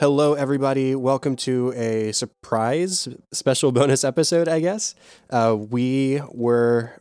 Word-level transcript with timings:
Hello, 0.00 0.32
everybody. 0.32 0.94
Welcome 0.94 1.36
to 1.36 1.74
a 1.76 2.12
surprise 2.12 3.06
special 3.34 3.70
bonus 3.70 4.02
episode, 4.02 4.48
I 4.48 4.60
guess. 4.60 4.94
Uh, 5.28 5.54
we 5.54 6.22
were 6.32 6.92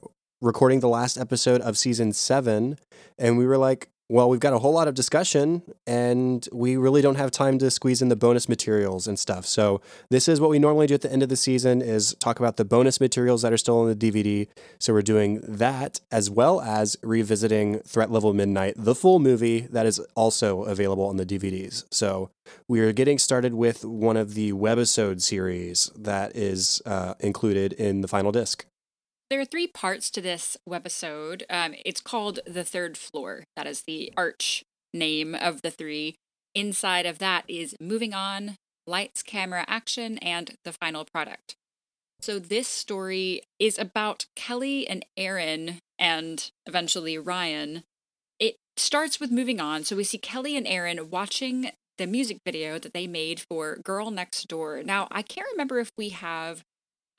recording 0.42 0.82
the 0.82 0.90
last 0.90 1.16
episode 1.16 1.62
of 1.62 1.78
season 1.78 2.12
seven, 2.12 2.78
and 3.18 3.38
we 3.38 3.46
were 3.46 3.58
like, 3.58 3.88
well, 4.10 4.28
we've 4.28 4.40
got 4.40 4.54
a 4.54 4.60
whole 4.60 4.74
lot 4.74 4.88
of 4.88 4.96
discussion, 4.96 5.62
and 5.86 6.50
we 6.52 6.76
really 6.78 7.02
don't 7.02 7.16
have 7.16 7.30
time 7.30 7.60
to 7.60 7.70
squeeze 7.70 8.02
in 8.02 8.10
the 8.10 8.16
bonus 8.16 8.50
materials 8.50 9.08
and 9.08 9.20
stuff. 9.20 9.46
So 9.46 9.82
this 10.10 10.28
is 10.28 10.42
what 10.42 10.50
we 10.50 10.58
normally 10.58 10.88
do 10.88 10.96
at 10.96 11.02
the 11.02 11.14
end 11.14 11.22
of 11.22 11.30
the 11.30 11.36
season: 11.36 11.82
is 11.84 12.16
talk 12.16 12.40
about 12.40 12.58
the 12.58 12.66
bonus 12.66 13.00
materials 13.00 13.44
that 13.44 13.54
are 13.54 13.58
still 13.58 13.82
on 13.82 13.88
the 13.88 13.96
DVD. 13.96 14.48
So 14.80 14.94
we're 14.94 15.04
doing 15.04 15.42
that 15.48 16.02
as 16.12 16.28
well 16.30 16.60
as 16.60 16.98
revisiting 17.04 17.80
Threat 17.82 18.10
Level 18.10 18.34
Midnight, 18.34 18.74
the 18.78 18.96
full 18.96 19.20
movie 19.20 19.62
that 19.62 19.86
is 19.86 20.00
also 20.16 20.64
available 20.64 21.06
on 21.06 21.18
the 21.18 21.26
DVDs. 21.26 21.86
So 21.92 22.32
we 22.68 22.80
are 22.80 22.92
getting 22.92 23.20
started 23.20 23.54
with 23.54 23.86
one 23.86 24.18
of 24.18 24.34
the 24.34 24.54
webisode 24.54 25.22
series 25.22 25.92
that 25.96 26.36
is 26.36 26.82
uh, 26.88 27.14
included 27.20 27.74
in 27.74 28.02
the 28.02 28.08
final 28.08 28.32
disc. 28.32 28.66
There 29.30 29.40
are 29.40 29.46
three 29.46 29.68
parts 29.68 30.10
to 30.12 30.22
this 30.22 30.58
webisode. 30.68 31.44
Um, 31.52 31.76
it's 31.86 32.02
called 32.02 32.40
The 32.48 32.64
Third 32.64 32.98
Floor. 32.98 33.44
That 33.56 33.68
is 33.68 33.84
the 33.84 34.12
arch 34.18 34.64
name 34.92 35.36
of 35.36 35.62
the 35.62 35.70
three. 35.70 36.16
Inside 36.56 37.06
of 37.06 37.20
that 37.20 37.44
is 37.48 37.76
Moving 37.80 38.16
On, 38.16 38.56
Lights, 38.88 39.22
Camera, 39.22 39.66
Action, 39.68 40.18
and 40.18 40.56
The 40.64 40.74
Final 40.74 41.06
Product. 41.06 41.56
So 42.22 42.40
this 42.40 42.68
story 42.68 43.44
is 43.60 43.78
about 43.78 44.26
Kelly 44.36 44.88
and 44.88 45.06
Erin 45.16 45.78
and 46.00 46.50
eventually 46.66 47.18
Ryan. 47.20 47.84
It 48.40 48.56
starts 48.78 49.20
with 49.20 49.32
Moving 49.32 49.62
On. 49.62 49.84
So 49.84 49.96
we 49.96 50.04
see 50.04 50.18
Kelly 50.18 50.58
and 50.58 50.66
Erin 50.66 51.12
watching 51.12 51.70
the 52.00 52.08
music 52.08 52.40
video 52.44 52.80
that 52.80 52.94
they 52.94 53.06
made 53.06 53.40
for 53.40 53.76
Girl 53.76 54.10
Next 54.10 54.48
Door. 54.48 54.84
Now, 54.84 55.08
I 55.12 55.22
can't 55.22 55.48
remember 55.52 55.80
if 55.80 55.92
we 55.98 56.10
have 56.10 56.64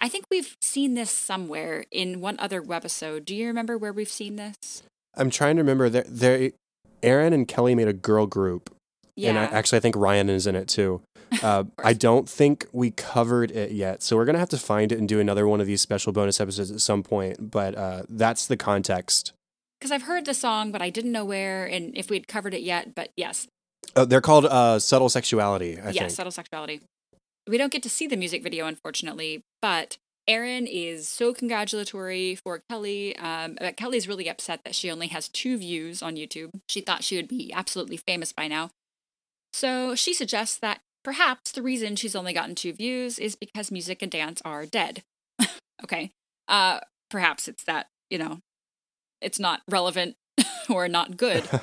I 0.01 0.09
think 0.09 0.25
we've 0.31 0.55
seen 0.63 0.95
this 0.95 1.11
somewhere 1.11 1.85
in 1.91 2.21
one 2.21 2.37
other 2.39 2.63
webisode. 2.63 3.25
Do 3.27 3.35
you 3.35 3.47
remember 3.47 3.77
where 3.77 3.93
we've 3.93 4.09
seen 4.09 4.37
this? 4.37 4.83
I'm 5.15 5.31
trying 5.31 5.57
to 5.57 5.63
remember. 5.63 5.89
There, 5.89 6.05
there, 6.09 6.51
Erin 7.03 7.33
and 7.33 7.47
Kelly 7.47 7.75
made 7.75 7.89
a 7.89 7.93
girl 7.93 8.27
group, 8.27 8.75
Yeah. 9.17 9.31
and 9.31 9.39
I, 9.39 9.45
actually 9.45 9.77
I 9.79 9.81
think 9.81 9.97
Ryan 9.97 10.29
is 10.31 10.47
in 10.47 10.57
it 10.57 10.69
too. 10.69 11.03
Uh, 11.45 11.63
I 11.85 11.93
don't 11.93 12.29
think 12.29 12.67
we 12.73 12.91
covered 12.91 13.53
it 13.53 13.71
yet, 13.71 14.03
so 14.03 14.17
we're 14.17 14.25
gonna 14.25 14.41
have 14.41 14.49
to 14.49 14.59
find 14.59 14.91
it 14.91 14.99
and 14.99 15.09
do 15.09 15.21
another 15.21 15.47
one 15.47 15.61
of 15.61 15.67
these 15.69 15.81
special 15.81 16.13
bonus 16.13 16.41
episodes 16.41 16.73
at 16.73 16.81
some 16.81 17.05
point. 17.05 17.53
But 17.53 17.77
uh, 17.77 18.03
that's 18.09 18.49
the 18.49 18.57
context. 18.57 19.33
Because 19.79 19.93
I've 19.93 20.03
heard 20.03 20.25
the 20.27 20.35
song, 20.35 20.73
but 20.73 20.83
I 20.83 20.91
didn't 20.91 21.13
know 21.13 21.25
where 21.25 21.67
and 21.67 21.97
if 21.97 22.11
we'd 22.11 22.27
covered 22.27 22.53
it 22.53 22.63
yet. 22.63 22.97
But 22.97 23.11
yes, 23.17 23.47
Uh, 23.95 24.05
they're 24.07 24.21
called 24.21 24.45
uh, 24.47 24.81
subtle 24.81 25.09
sexuality. 25.09 25.79
I 25.79 25.91
yes, 25.91 25.99
think. 25.99 26.11
subtle 26.11 26.33
sexuality. 26.33 26.81
We 27.51 27.59
don't 27.59 27.73
get 27.73 27.83
to 27.83 27.91
see 27.91 28.07
the 28.07 28.17
music 28.17 28.45
video, 28.45 28.67
unfortunately, 28.67 29.43
but 29.61 29.97
Erin 30.29 30.69
is 30.69 31.09
so 31.09 31.35
congratulatory 31.35 32.37
for 32.37 32.63
Kelly. 32.71 33.17
Um, 33.17 33.57
but 33.59 33.77
Kelly's 33.77 34.07
really 34.07 34.29
upset 34.29 34.61
that 34.65 34.77
she 34.77 34.91
only 34.91 35.09
has 35.09 35.29
two 35.29 35.59
views 35.59 36.01
on 36.01 36.15
YouTube. 36.15 36.51
She 36.69 36.81
thought 36.81 37.03
she 37.03 37.17
would 37.17 37.27
be 37.27 37.53
absolutely 37.53 37.97
famous 37.97 38.33
by 38.33 38.47
now. 38.47 38.71
So 39.53 39.97
she 39.97 40.15
suggests 40.15 40.59
that 40.59 40.81
perhaps 41.03 41.51
the 41.51 41.63
reason 41.63 41.97
she's 41.97 42.15
only 42.15 42.33
gotten 42.33 42.55
two 42.55 42.73
views 42.73 43.19
is 43.19 43.35
because 43.35 43.73
music 43.73 44.01
and 44.01 44.13
dance 44.13 44.41
are 44.45 44.65
dead. 44.65 45.03
okay. 45.83 46.13
Uh, 46.47 46.79
perhaps 47.11 47.49
it's 47.49 47.65
that, 47.65 47.89
you 48.11 48.19
know, 48.19 48.39
it's 49.21 49.41
not 49.41 49.63
relevant 49.69 50.15
or 50.71 50.87
not 50.87 51.17
good 51.17 51.49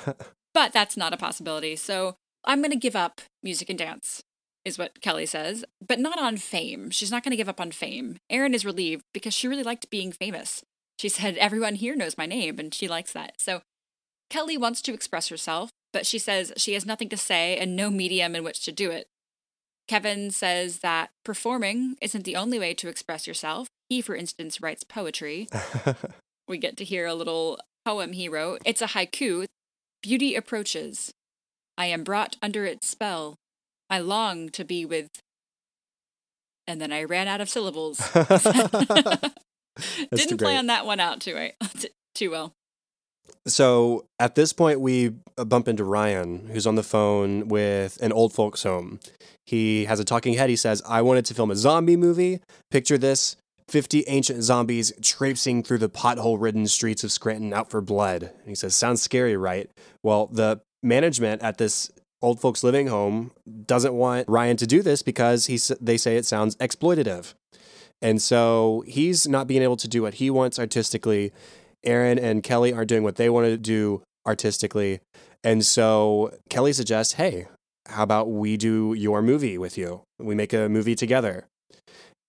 but 0.58 0.72
that's 0.72 0.96
not 0.96 1.12
a 1.12 1.16
possibility. 1.16 1.76
So 1.76 2.16
I'm 2.44 2.60
going 2.60 2.72
to 2.72 2.76
give 2.76 2.96
up 2.96 3.20
music 3.44 3.70
and 3.70 3.78
dance, 3.78 4.24
is 4.68 4.78
what 4.78 5.00
Kelly 5.00 5.26
says, 5.26 5.64
but 5.84 5.98
not 5.98 6.18
on 6.18 6.36
fame. 6.36 6.90
She's 6.90 7.10
not 7.10 7.24
going 7.24 7.32
to 7.32 7.36
give 7.36 7.48
up 7.48 7.60
on 7.60 7.72
fame. 7.72 8.18
Erin 8.30 8.54
is 8.54 8.64
relieved 8.64 9.02
because 9.12 9.34
she 9.34 9.48
really 9.48 9.64
liked 9.64 9.90
being 9.90 10.12
famous. 10.12 10.62
She 10.98 11.08
said, 11.08 11.36
Everyone 11.36 11.74
here 11.74 11.96
knows 11.96 12.16
my 12.16 12.26
name, 12.26 12.58
and 12.58 12.72
she 12.72 12.86
likes 12.86 13.12
that. 13.12 13.40
So 13.40 13.62
Kelly 14.30 14.56
wants 14.56 14.80
to 14.82 14.94
express 14.94 15.28
herself, 15.28 15.70
but 15.92 16.06
she 16.06 16.18
says 16.18 16.52
she 16.56 16.74
has 16.74 16.86
nothing 16.86 17.08
to 17.08 17.16
say 17.16 17.56
and 17.56 17.74
no 17.74 17.90
medium 17.90 18.36
in 18.36 18.44
which 18.44 18.64
to 18.64 18.72
do 18.72 18.90
it. 18.90 19.06
Kevin 19.88 20.30
says 20.30 20.80
that 20.80 21.10
performing 21.24 21.96
isn't 22.02 22.24
the 22.24 22.36
only 22.36 22.58
way 22.58 22.74
to 22.74 22.88
express 22.88 23.26
yourself. 23.26 23.68
He, 23.88 24.02
for 24.02 24.14
instance, 24.14 24.60
writes 24.60 24.84
poetry. 24.84 25.48
we 26.48 26.58
get 26.58 26.76
to 26.76 26.84
hear 26.84 27.06
a 27.06 27.14
little 27.14 27.58
poem 27.86 28.12
he 28.12 28.28
wrote. 28.28 28.60
It's 28.66 28.82
a 28.82 28.88
haiku. 28.88 29.46
Beauty 30.02 30.34
approaches. 30.34 31.14
I 31.78 31.86
am 31.86 32.04
brought 32.04 32.36
under 32.42 32.66
its 32.66 32.86
spell. 32.86 33.36
I 33.90 34.00
long 34.00 34.48
to 34.50 34.64
be 34.64 34.84
with. 34.84 35.08
And 36.66 36.80
then 36.80 36.92
I 36.92 37.04
ran 37.04 37.28
out 37.28 37.40
of 37.40 37.48
syllables. 37.48 37.98
Didn't 40.12 40.38
plan 40.38 40.66
that 40.66 40.86
one 40.86 41.00
out 41.00 41.20
too 41.20 41.34
right, 41.34 41.54
too 42.14 42.30
well. 42.30 42.52
So 43.46 44.04
at 44.18 44.34
this 44.34 44.52
point, 44.52 44.80
we 44.80 45.14
uh, 45.36 45.44
bump 45.44 45.68
into 45.68 45.84
Ryan, 45.84 46.48
who's 46.52 46.66
on 46.66 46.74
the 46.74 46.82
phone 46.82 47.48
with 47.48 47.98
an 48.02 48.12
old 48.12 48.32
folks 48.32 48.62
home. 48.62 49.00
He 49.46 49.86
has 49.86 50.00
a 50.00 50.04
talking 50.04 50.34
head. 50.34 50.50
He 50.50 50.56
says, 50.56 50.82
I 50.86 51.02
wanted 51.02 51.24
to 51.26 51.34
film 51.34 51.50
a 51.50 51.56
zombie 51.56 51.96
movie. 51.96 52.40
Picture 52.70 52.98
this 52.98 53.36
50 53.68 54.04
ancient 54.08 54.42
zombies 54.42 54.92
traipsing 55.02 55.62
through 55.62 55.78
the 55.78 55.88
pothole 55.88 56.40
ridden 56.40 56.66
streets 56.66 57.04
of 57.04 57.12
Scranton 57.12 57.52
out 57.52 57.70
for 57.70 57.80
blood. 57.80 58.22
And 58.22 58.48
he 58.48 58.54
says, 58.54 58.74
Sounds 58.76 59.00
scary, 59.00 59.36
right? 59.36 59.70
Well, 60.02 60.26
the 60.26 60.60
management 60.82 61.42
at 61.42 61.58
this 61.58 61.90
old 62.20 62.40
folks 62.40 62.64
living 62.64 62.88
home 62.88 63.30
doesn't 63.66 63.94
want 63.94 64.28
Ryan 64.28 64.56
to 64.58 64.66
do 64.66 64.82
this 64.82 65.02
because 65.02 65.46
he, 65.46 65.58
they 65.80 65.96
say 65.96 66.16
it 66.16 66.26
sounds 66.26 66.56
exploitative. 66.56 67.34
And 68.00 68.22
so 68.22 68.84
he's 68.86 69.26
not 69.26 69.46
being 69.46 69.62
able 69.62 69.76
to 69.76 69.88
do 69.88 70.02
what 70.02 70.14
he 70.14 70.30
wants 70.30 70.58
artistically. 70.58 71.32
Erin 71.84 72.18
and 72.18 72.42
Kelly 72.42 72.72
aren't 72.72 72.88
doing 72.88 73.02
what 73.02 73.16
they 73.16 73.28
want 73.28 73.46
to 73.46 73.56
do 73.56 74.02
artistically. 74.26 75.00
And 75.42 75.64
so 75.64 76.32
Kelly 76.50 76.72
suggests, 76.72 77.14
hey, 77.14 77.46
how 77.88 78.02
about 78.02 78.30
we 78.30 78.56
do 78.56 78.94
your 78.94 79.22
movie 79.22 79.58
with 79.58 79.78
you? 79.78 80.02
We 80.18 80.34
make 80.34 80.52
a 80.52 80.68
movie 80.68 80.94
together. 80.94 81.46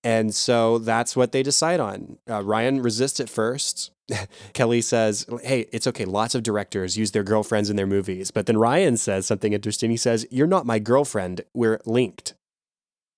And 0.04 0.34
so 0.34 0.78
that's 0.78 1.16
what 1.16 1.32
they 1.32 1.44
decide 1.44 1.80
on. 1.80 2.18
Uh, 2.30 2.44
Ryan 2.44 2.82
resists 2.82 3.20
at 3.20 3.30
first. 3.30 3.92
Kelly 4.54 4.82
says, 4.82 5.26
hey, 5.44 5.68
it's 5.72 5.88
okay. 5.88 6.06
Lots 6.06 6.36
of 6.36 6.44
directors 6.44 6.98
use 6.98 7.12
their 7.12 7.24
girlfriends 7.24 7.70
in 7.70 7.76
their 7.76 7.88
movies. 7.88 8.32
But 8.32 8.46
then 8.46 8.58
Ryan 8.58 8.98
says 8.98 9.26
something 9.26 9.54
interesting. 9.54 9.90
He 9.90 9.98
says, 9.98 10.26
You're 10.32 10.48
not 10.48 10.66
my 10.66 10.80
girlfriend. 10.80 11.42
We're 11.54 11.80
linked. 11.86 12.34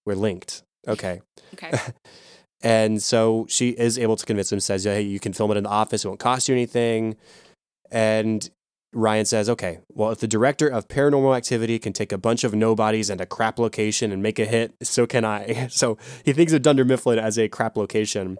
We're 0.06 0.16
linked. 0.16 0.63
Okay. 0.88 1.22
Okay. 1.53 1.72
And 2.63 3.01
so 3.01 3.47
she 3.50 3.69
is 3.69 3.97
able 3.97 4.16
to 4.16 4.25
convince 4.25 4.51
him, 4.51 4.59
says, 4.59 4.84
Hey, 4.84 5.01
you 5.01 5.19
can 5.19 5.34
film 5.34 5.51
it 5.51 5.57
in 5.57 5.63
the 5.63 5.69
office, 5.69 6.06
it 6.06 6.07
won't 6.07 6.19
cost 6.19 6.47
you 6.47 6.56
anything. 6.56 7.18
And 7.90 8.47
Ryan 8.94 9.25
says, 9.25 9.50
Okay, 9.50 9.80
well, 9.94 10.12
if 10.12 10.19
the 10.19 10.28
director 10.28 10.68
of 10.68 10.88
paranormal 10.88 11.35
activity 11.35 11.80
can 11.80 11.94
take 11.94 12.12
a 12.12 12.18
bunch 12.18 12.44
of 12.44 12.53
nobodies 12.53 13.09
and 13.09 13.19
a 13.19 13.25
crap 13.25 13.57
location 13.57 14.12
and 14.12 14.22
make 14.22 14.38
a 14.38 14.46
hit, 14.46 14.75
so 14.84 15.07
can 15.07 15.25
I. 15.25 15.69
So 15.72 15.97
he 16.24 16.34
thinks 16.34 16.53
of 16.53 16.62
Dunder 16.62 16.85
Mifflin 16.85 17.18
as 17.18 17.40
a 17.40 17.47
crap 17.47 17.78
location. 17.78 18.38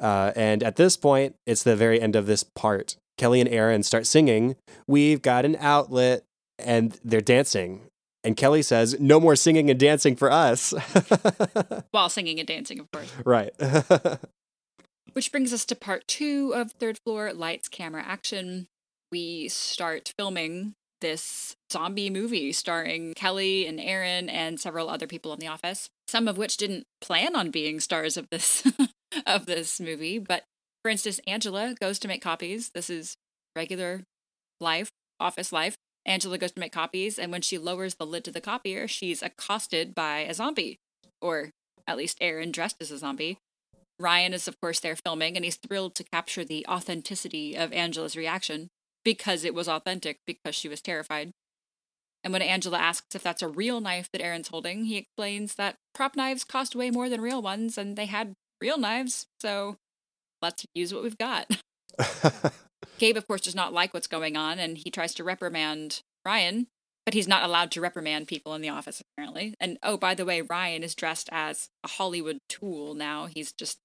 Uh, 0.00 0.32
and 0.36 0.62
at 0.62 0.76
this 0.76 0.96
point, 0.96 1.36
it's 1.46 1.62
the 1.62 1.76
very 1.76 2.00
end 2.00 2.16
of 2.16 2.26
this 2.26 2.42
part. 2.42 2.96
Kelly 3.16 3.40
and 3.40 3.48
Erin 3.48 3.82
start 3.82 4.06
singing, 4.06 4.56
We've 4.86 5.22
got 5.22 5.44
an 5.44 5.56
outlet, 5.58 6.22
and 6.58 6.98
they're 7.04 7.20
dancing. 7.20 7.82
And 8.22 8.36
Kelly 8.36 8.62
says, 8.62 8.98
No 9.00 9.20
more 9.20 9.36
singing 9.36 9.70
and 9.70 9.78
dancing 9.80 10.16
for 10.16 10.30
us. 10.30 10.74
While 11.92 12.08
singing 12.08 12.38
and 12.38 12.46
dancing, 12.46 12.80
of 12.80 12.90
course. 12.90 13.12
right. 13.24 13.52
Which 15.12 15.32
brings 15.32 15.52
us 15.52 15.64
to 15.66 15.74
part 15.74 16.06
two 16.06 16.52
of 16.54 16.72
Third 16.72 16.98
Floor 17.04 17.32
Lights, 17.32 17.68
Camera, 17.68 18.02
Action. 18.06 18.66
We 19.10 19.48
start 19.48 20.12
filming 20.18 20.74
this 21.00 21.54
zombie 21.72 22.10
movie 22.10 22.52
starring 22.52 23.14
Kelly 23.14 23.66
and 23.66 23.78
Erin 23.80 24.28
and 24.28 24.58
several 24.58 24.90
other 24.90 25.06
people 25.06 25.32
in 25.32 25.38
the 25.38 25.46
office, 25.46 25.88
some 26.08 26.26
of 26.26 26.36
which 26.36 26.56
didn't 26.56 26.84
plan 27.00 27.36
on 27.36 27.50
being 27.50 27.80
stars 27.80 28.16
of 28.16 28.28
this 28.30 28.66
of 29.26 29.46
this 29.46 29.80
movie. 29.80 30.18
But 30.18 30.44
for 30.82 30.90
instance, 30.90 31.20
Angela 31.26 31.74
goes 31.80 31.98
to 32.00 32.08
make 32.08 32.22
copies. 32.22 32.70
This 32.74 32.90
is 32.90 33.16
regular 33.54 34.02
life, 34.60 34.90
office 35.18 35.52
life. 35.52 35.76
Angela 36.04 36.38
goes 36.38 36.52
to 36.52 36.60
make 36.60 36.72
copies, 36.72 37.18
and 37.18 37.32
when 37.32 37.42
she 37.42 37.58
lowers 37.58 37.96
the 37.96 38.06
lid 38.06 38.24
to 38.24 38.30
the 38.30 38.40
copier, 38.40 38.86
she's 38.86 39.22
accosted 39.22 39.92
by 39.94 40.18
a 40.18 40.32
zombie, 40.32 40.78
or 41.20 41.50
at 41.86 41.96
least 41.96 42.18
Erin 42.20 42.52
dressed 42.52 42.76
as 42.80 42.92
a 42.92 42.98
zombie. 42.98 43.38
Ryan 43.98 44.32
is, 44.32 44.46
of 44.46 44.60
course, 44.60 44.78
there 44.78 44.94
filming, 44.94 45.34
and 45.34 45.44
he's 45.44 45.56
thrilled 45.56 45.96
to 45.96 46.04
capture 46.04 46.44
the 46.44 46.64
authenticity 46.68 47.56
of 47.56 47.72
Angela's 47.72 48.16
reaction 48.16 48.68
because 49.04 49.42
it 49.44 49.54
was 49.54 49.68
authentic, 49.68 50.18
because 50.26 50.54
she 50.54 50.68
was 50.68 50.80
terrified. 50.80 51.32
And 52.22 52.32
when 52.32 52.42
Angela 52.42 52.78
asks 52.78 53.14
if 53.14 53.22
that's 53.22 53.42
a 53.42 53.48
real 53.48 53.80
knife 53.80 54.08
that 54.12 54.22
Erin's 54.22 54.48
holding, 54.48 54.84
he 54.84 54.96
explains 54.98 55.54
that 55.54 55.76
prop 55.94 56.16
knives 56.16 56.44
cost 56.44 56.76
way 56.76 56.90
more 56.90 57.08
than 57.08 57.20
real 57.20 57.42
ones, 57.42 57.78
and 57.78 57.96
they 57.96 58.06
had 58.06 58.34
real 58.60 58.78
knives, 58.78 59.26
so 59.40 59.76
let's 60.42 60.64
use 60.74 60.92
what 60.92 61.02
we've 61.02 61.18
got. 61.18 61.50
Gabe, 62.98 63.16
of 63.16 63.26
course, 63.26 63.42
does 63.42 63.54
not 63.54 63.72
like 63.72 63.92
what's 63.94 64.06
going 64.06 64.36
on, 64.36 64.58
and 64.58 64.78
he 64.78 64.90
tries 64.90 65.14
to 65.14 65.24
reprimand 65.24 66.00
Ryan. 66.24 66.66
but 67.04 67.14
he's 67.14 67.28
not 67.28 67.44
allowed 67.44 67.70
to 67.70 67.80
reprimand 67.80 68.26
people 68.26 68.54
in 68.54 68.62
the 68.62 68.68
office 68.68 69.00
apparently. 69.00 69.54
And 69.60 69.78
oh, 69.82 69.96
by 69.96 70.14
the 70.14 70.24
way, 70.24 70.42
Ryan 70.42 70.82
is 70.82 70.94
dressed 70.94 71.28
as 71.30 71.68
a 71.84 71.88
Hollywood 71.88 72.38
tool 72.48 72.94
now. 72.94 73.26
He's 73.26 73.52
just 73.52 73.78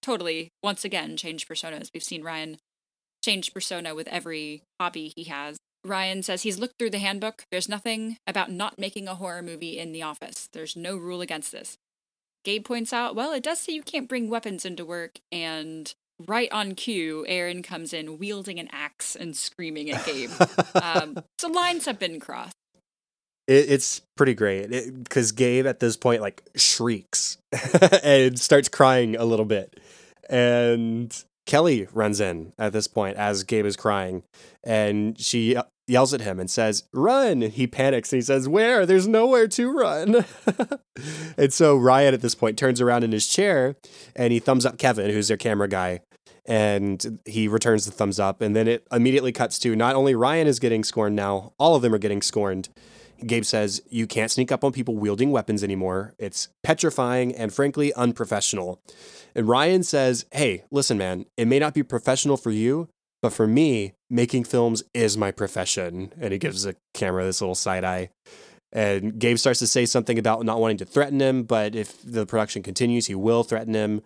totally 0.00 0.52
once 0.62 0.84
again 0.84 1.16
changed 1.16 1.48
personas. 1.48 1.90
We've 1.92 2.04
seen 2.04 2.22
Ryan 2.22 2.58
change 3.24 3.52
persona 3.52 3.94
with 3.96 4.06
every 4.08 4.62
hobby 4.80 5.12
he 5.16 5.24
has. 5.24 5.58
Ryan 5.84 6.22
says 6.22 6.42
he's 6.42 6.58
looked 6.58 6.78
through 6.78 6.90
the 6.90 6.98
handbook. 6.98 7.44
There's 7.50 7.68
nothing 7.68 8.16
about 8.26 8.50
not 8.52 8.78
making 8.78 9.08
a 9.08 9.16
horror 9.16 9.42
movie 9.42 9.78
in 9.78 9.90
the 9.92 10.02
office. 10.02 10.48
There's 10.52 10.76
no 10.76 10.96
rule 10.96 11.20
against 11.20 11.50
this. 11.50 11.78
Gabe 12.44 12.64
points 12.64 12.92
out, 12.92 13.14
well, 13.14 13.32
it 13.32 13.42
does 13.42 13.58
say 13.58 13.72
you 13.72 13.82
can't 13.82 14.08
bring 14.08 14.30
weapons 14.30 14.64
into 14.64 14.84
work, 14.84 15.18
and 15.30 15.92
right 16.26 16.50
on 16.52 16.74
cue, 16.74 17.24
Erin 17.28 17.62
comes 17.62 17.92
in 17.92 18.18
wielding 18.18 18.58
an 18.58 18.68
axe 18.72 19.14
and 19.14 19.36
screaming 19.36 19.90
at 19.90 20.04
Gabe. 20.04 20.30
um, 20.74 21.16
so 21.38 21.48
lines 21.48 21.84
have 21.86 21.98
been 21.98 22.20
crossed. 22.20 22.54
It, 23.46 23.70
it's 23.70 24.02
pretty 24.16 24.34
great 24.34 24.68
because 25.02 25.32
Gabe 25.32 25.66
at 25.66 25.80
this 25.80 25.96
point 25.96 26.22
like 26.22 26.42
shrieks 26.56 27.38
and 28.02 28.38
starts 28.38 28.68
crying 28.68 29.16
a 29.16 29.24
little 29.24 29.46
bit, 29.46 29.78
and 30.28 31.24
Kelly 31.46 31.88
runs 31.92 32.20
in 32.20 32.52
at 32.58 32.72
this 32.72 32.86
point 32.86 33.16
as 33.16 33.44
Gabe 33.44 33.66
is 33.66 33.76
crying, 33.76 34.22
and 34.64 35.18
she 35.18 35.56
yells 35.88 36.14
at 36.14 36.20
him 36.20 36.38
and 36.38 36.50
says, 36.50 36.84
Run! 36.92 37.40
He 37.42 37.66
panics 37.66 38.12
and 38.12 38.18
he 38.18 38.22
says, 38.22 38.48
Where? 38.48 38.86
There's 38.86 39.08
nowhere 39.08 39.48
to 39.48 39.70
run. 39.70 40.24
and 41.38 41.52
so 41.52 41.76
Ryan 41.76 42.14
at 42.14 42.20
this 42.20 42.34
point 42.34 42.58
turns 42.58 42.80
around 42.80 43.04
in 43.04 43.12
his 43.12 43.26
chair 43.26 43.76
and 44.14 44.32
he 44.32 44.38
thumbs 44.38 44.66
up 44.66 44.78
Kevin, 44.78 45.10
who's 45.10 45.28
their 45.28 45.36
camera 45.36 45.68
guy, 45.68 46.00
and 46.46 47.20
he 47.24 47.48
returns 47.48 47.84
the 47.84 47.92
thumbs 47.92 48.18
up. 48.18 48.40
And 48.40 48.54
then 48.54 48.68
it 48.68 48.86
immediately 48.92 49.32
cuts 49.32 49.58
to 49.60 49.76
not 49.76 49.94
only 49.94 50.14
Ryan 50.14 50.46
is 50.46 50.58
getting 50.58 50.84
scorned 50.84 51.16
now, 51.16 51.52
all 51.58 51.74
of 51.74 51.82
them 51.82 51.94
are 51.94 51.98
getting 51.98 52.22
scorned. 52.22 52.68
Gabe 53.26 53.44
says, 53.44 53.82
You 53.88 54.06
can't 54.06 54.30
sneak 54.30 54.52
up 54.52 54.64
on 54.64 54.72
people 54.72 54.96
wielding 54.96 55.30
weapons 55.30 55.64
anymore. 55.64 56.14
It's 56.18 56.48
petrifying 56.62 57.34
and 57.34 57.52
frankly 57.52 57.92
unprofessional. 57.94 58.80
And 59.34 59.48
Ryan 59.48 59.82
says, 59.82 60.24
Hey, 60.32 60.64
listen, 60.70 60.98
man, 60.98 61.26
it 61.36 61.48
may 61.48 61.58
not 61.58 61.74
be 61.74 61.82
professional 61.82 62.36
for 62.36 62.50
you, 62.50 62.88
but 63.22 63.32
for 63.32 63.46
me, 63.46 63.94
making 64.10 64.44
films 64.44 64.82
is 64.94 65.16
my 65.16 65.30
profession. 65.30 66.12
And 66.20 66.32
he 66.32 66.38
gives 66.38 66.62
the 66.62 66.76
camera 66.94 67.24
this 67.24 67.40
little 67.40 67.54
side 67.54 67.84
eye. 67.84 68.10
And 68.72 69.18
Gabe 69.18 69.38
starts 69.38 69.58
to 69.60 69.66
say 69.66 69.86
something 69.86 70.18
about 70.18 70.44
not 70.44 70.60
wanting 70.60 70.76
to 70.78 70.84
threaten 70.84 71.20
him, 71.20 71.44
but 71.44 71.74
if 71.74 72.02
the 72.02 72.26
production 72.26 72.62
continues, 72.62 73.06
he 73.06 73.14
will 73.14 73.42
threaten 73.42 73.74
him. 73.74 74.02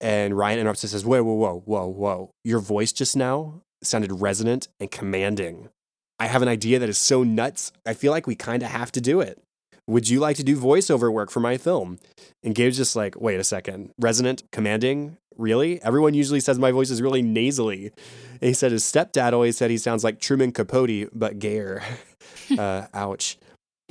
And 0.00 0.36
Ryan 0.36 0.60
interrupts 0.60 0.84
and 0.84 0.90
says, 0.90 1.04
Whoa, 1.04 1.22
whoa, 1.22 1.34
whoa, 1.34 1.62
whoa, 1.64 1.86
whoa. 1.86 2.30
Your 2.44 2.60
voice 2.60 2.92
just 2.92 3.16
now 3.16 3.62
sounded 3.82 4.12
resonant 4.20 4.68
and 4.78 4.90
commanding. 4.90 5.70
I 6.18 6.26
have 6.26 6.42
an 6.42 6.48
idea 6.48 6.78
that 6.78 6.88
is 6.88 6.98
so 6.98 7.22
nuts, 7.22 7.72
I 7.86 7.94
feel 7.94 8.12
like 8.12 8.26
we 8.26 8.34
kind 8.34 8.62
of 8.62 8.68
have 8.68 8.92
to 8.92 9.00
do 9.00 9.20
it. 9.20 9.40
Would 9.86 10.08
you 10.08 10.18
like 10.18 10.36
to 10.36 10.44
do 10.44 10.56
voiceover 10.56 11.12
work 11.12 11.30
for 11.30 11.40
my 11.40 11.58
film? 11.58 11.98
And 12.42 12.54
Gabe's 12.54 12.76
just 12.76 12.96
like, 12.96 13.20
wait 13.20 13.38
a 13.38 13.44
second, 13.44 13.90
resonant, 13.98 14.42
commanding? 14.50 15.18
Really? 15.36 15.82
Everyone 15.82 16.14
usually 16.14 16.40
says 16.40 16.58
my 16.58 16.70
voice 16.70 16.90
is 16.90 17.02
really 17.02 17.22
nasally. 17.22 17.92
And 18.40 18.48
he 18.48 18.54
said 18.54 18.72
his 18.72 18.84
stepdad 18.84 19.32
always 19.32 19.56
said 19.56 19.70
he 19.70 19.78
sounds 19.78 20.02
like 20.04 20.20
Truman 20.20 20.52
Capote, 20.52 21.10
but 21.12 21.38
gayer. 21.38 21.82
uh, 22.58 22.86
ouch. 22.94 23.36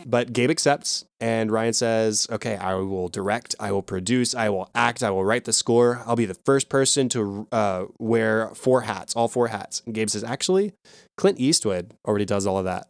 But 0.05 0.33
Gabe 0.33 0.49
accepts, 0.49 1.05
and 1.21 1.51
Ryan 1.51 1.73
says, 1.73 2.27
Okay, 2.31 2.57
I 2.57 2.73
will 2.75 3.09
direct, 3.09 3.55
I 3.59 3.71
will 3.71 3.83
produce, 3.83 4.33
I 4.33 4.49
will 4.49 4.69
act, 4.73 5.03
I 5.03 5.11
will 5.11 5.23
write 5.23 5.45
the 5.45 5.53
score. 5.53 6.01
I'll 6.05 6.15
be 6.15 6.25
the 6.25 6.37
first 6.45 6.67
person 6.67 7.09
to 7.09 7.47
uh, 7.51 7.85
wear 7.99 8.49
four 8.55 8.81
hats, 8.81 9.15
all 9.15 9.27
four 9.27 9.49
hats. 9.49 9.83
And 9.85 9.93
Gabe 9.93 10.09
says, 10.09 10.23
Actually, 10.23 10.73
Clint 11.15 11.39
Eastwood 11.39 11.93
already 12.05 12.25
does 12.25 12.47
all 12.47 12.57
of 12.57 12.65
that. 12.65 12.87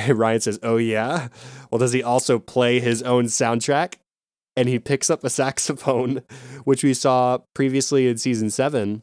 Ryan 0.08 0.40
says, 0.40 0.58
Oh, 0.62 0.76
yeah? 0.76 1.28
Well, 1.70 1.78
does 1.78 1.92
he 1.92 2.02
also 2.02 2.38
play 2.38 2.80
his 2.80 3.02
own 3.02 3.24
soundtrack? 3.26 3.94
And 4.56 4.68
he 4.68 4.78
picks 4.78 5.10
up 5.10 5.24
a 5.24 5.30
saxophone, 5.30 6.22
which 6.64 6.84
we 6.84 6.94
saw 6.94 7.38
previously 7.54 8.08
in 8.08 8.18
season 8.18 8.50
seven. 8.50 9.02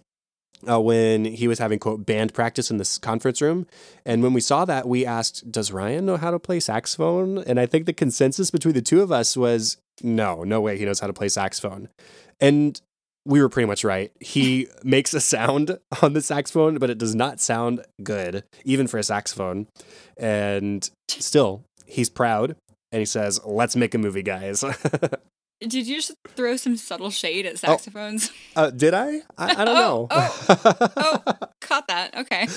Uh, 0.70 0.80
when 0.80 1.26
he 1.26 1.48
was 1.48 1.58
having 1.58 1.80
quote 1.80 2.06
band 2.06 2.36
practice 2.36 2.70
in 2.70 2.78
this 2.78 3.00
conference 3.00 3.42
room 3.42 3.66
and 4.06 4.22
when 4.22 4.32
we 4.32 4.40
saw 4.40 4.64
that 4.64 4.88
we 4.88 5.04
asked 5.04 5.52
does 5.52 5.72
ryan 5.72 6.06
know 6.06 6.18
how 6.18 6.30
to 6.30 6.38
play 6.38 6.60
saxophone 6.60 7.40
and 7.40 7.60
i 7.60 7.66
think 7.66 7.88
the 7.88 7.94
consensus 7.94 8.52
between 8.52 8.76
the 8.76 8.82
two 8.82 9.02
of 9.02 9.12
us 9.12 9.36
was 9.36 9.78
no 10.04 10.44
no 10.44 10.62
way 10.62 10.78
he 10.78 10.86
knows 10.86 11.00
how 11.00 11.08
to 11.08 11.14
play 11.14 11.28
saxophone 11.28 11.90
and 12.40 12.80
we 13.25 13.41
were 13.41 13.50
pretty 13.50 13.68
much 13.68 13.83
right. 13.83 14.12
He 14.19 14.68
makes 14.83 15.13
a 15.13 15.21
sound 15.21 15.77
on 16.01 16.13
the 16.13 16.21
saxophone, 16.21 16.77
but 16.77 16.89
it 16.89 16.97
does 16.97 17.15
not 17.15 17.39
sound 17.39 17.85
good, 18.03 18.44
even 18.65 18.88
for 18.88 18.97
a 18.97 19.03
saxophone. 19.03 19.68
And 20.18 20.89
still, 21.07 21.63
he's 21.85 22.09
proud 22.09 22.56
and 22.91 23.00
he 23.00 23.06
says, 23.06 23.39
Let's 23.45 23.75
make 23.75 23.94
a 23.94 23.97
movie, 23.97 24.23
guys. 24.23 24.63
Did 25.62 25.73
you 25.88 25.95
just 25.95 26.13
throw 26.29 26.56
some 26.56 26.75
subtle 26.75 27.12
shade 27.12 27.45
at 27.45 27.53
oh, 27.53 27.56
saxophones? 27.57 28.31
Oh, 28.56 28.63
uh, 28.63 28.69
did 28.71 28.95
I? 28.95 29.21
I, 29.38 29.51
I 29.51 29.63
don't 29.63 29.77
oh, 29.77 30.07
know. 30.07 30.07
oh, 30.09 30.57
oh, 30.97 31.33
caught 31.62 31.88
that. 31.88 32.18
Okay. 32.18 32.47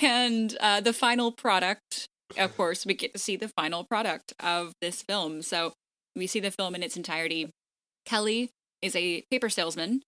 and 0.00 0.56
uh, 0.60 0.80
the 0.80 0.92
final 0.92 1.32
product, 1.32 2.06
of 2.38 2.56
course, 2.56 2.86
we 2.86 2.94
get 2.94 3.12
to 3.12 3.18
see 3.18 3.34
the 3.34 3.48
final 3.48 3.82
product 3.82 4.34
of 4.38 4.72
this 4.80 5.02
film. 5.02 5.42
So 5.42 5.72
we 6.14 6.28
see 6.28 6.38
the 6.38 6.52
film 6.52 6.76
in 6.76 6.84
its 6.84 6.96
entirety 6.96 7.50
Kelly 8.04 8.50
is 8.80 8.96
a 8.96 9.22
paper 9.30 9.48
salesman, 9.48 10.02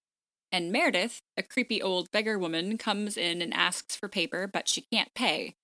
and 0.50 0.72
Meredith, 0.72 1.20
a 1.36 1.42
creepy 1.42 1.80
old 1.82 2.10
beggar 2.10 2.38
woman, 2.38 2.78
comes 2.78 3.16
in 3.16 3.42
and 3.42 3.54
asks 3.54 3.96
for 3.96 4.08
paper, 4.08 4.48
but 4.52 4.68
she 4.68 4.84
can't 4.92 5.14
pay. 5.14 5.54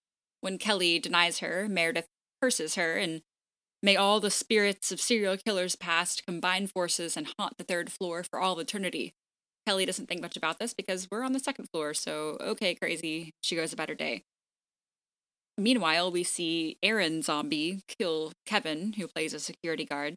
When 0.41 0.59
Kelly 0.59 0.99
denies 0.99 1.39
her, 1.41 1.69
Meredith 1.69 2.07
curses 2.41 2.77
her 2.77 2.97
and 2.97 3.23
May 3.83 3.97
all 3.97 4.21
the 4.21 4.31
spirits 4.31 4.93
of 4.93 5.01
serial 5.01 5.39
killers 5.39 5.75
past 5.75 6.27
combine 6.27 6.67
forces 6.67 7.17
and 7.17 7.33
haunt 7.39 7.57
the 7.57 7.65
third 7.65 7.91
floor 7.91 8.23
for 8.23 8.39
all 8.39 8.59
eternity. 8.59 9.15
Kelly 9.67 9.87
doesn't 9.87 10.07
think 10.07 10.21
much 10.21 10.37
about 10.37 10.59
this 10.59 10.75
because 10.75 11.09
we're 11.11 11.23
on 11.23 11.33
the 11.33 11.41
second 11.41 11.69
floor, 11.71 11.95
so 11.95 12.37
okay, 12.41 12.75
crazy. 12.75 13.33
She 13.41 13.57
goes 13.57 13.73
about 13.73 13.89
her 13.89 13.95
day. 13.95 14.23
Meanwhile, 15.57 16.11
we 16.13 16.25
see 16.25 16.77
Erin 16.83 17.23
Zombie 17.23 17.81
kill 17.89 18.33
Kevin, 18.45 18.95
who 18.95 19.09
plays 19.09 19.33
a 19.33 19.41
security 19.41 19.85
guard. 19.87 20.17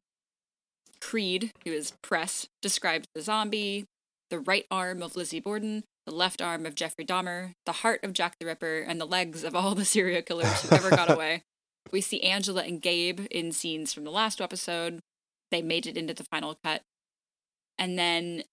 Creed, 1.04 1.52
who 1.66 1.72
is 1.72 1.94
Press, 2.02 2.48
describes 2.62 3.07
the 3.14 3.22
zombie, 3.22 3.86
the 4.30 4.40
right 4.40 4.66
arm 4.72 5.04
of 5.04 5.16
Lizzie 5.16 5.42
Borden, 5.42 5.83
the 6.06 6.14
left 6.14 6.42
arm 6.42 6.66
of 6.66 6.76
Jeffrey 6.76 7.06
Dahmer, 7.06 7.54
the 7.66 7.72
heart 7.74 8.04
of 8.04 8.14
Jack 8.14 8.40
the 8.40 8.45
Ripper, 8.45 8.80
and 8.80 9.00
the 9.00 9.06
legs 9.06 9.44
of 9.44 9.56
all 9.56 9.76
the 9.76 9.86
serial 9.94 10.22
killers 10.22 10.62
who 10.62 10.76
ever 10.76 10.90
got 10.90 11.12
away. 11.12 11.44
We 11.92 12.00
see 12.00 12.22
Angela 12.22 12.64
and 12.64 12.81
Gabe 12.81 13.28
in 13.30 13.52
scenes 13.52 13.94
from 13.94 14.06
the 14.06 14.10
last 14.10 14.40
episode. 14.42 15.02
They 15.52 15.62
made 15.62 15.86
it 15.86 15.98
into 15.98 16.14
the 16.14 16.24
final 16.24 16.57
cut. 16.64 16.81
And 17.78 18.00
then 18.00 18.45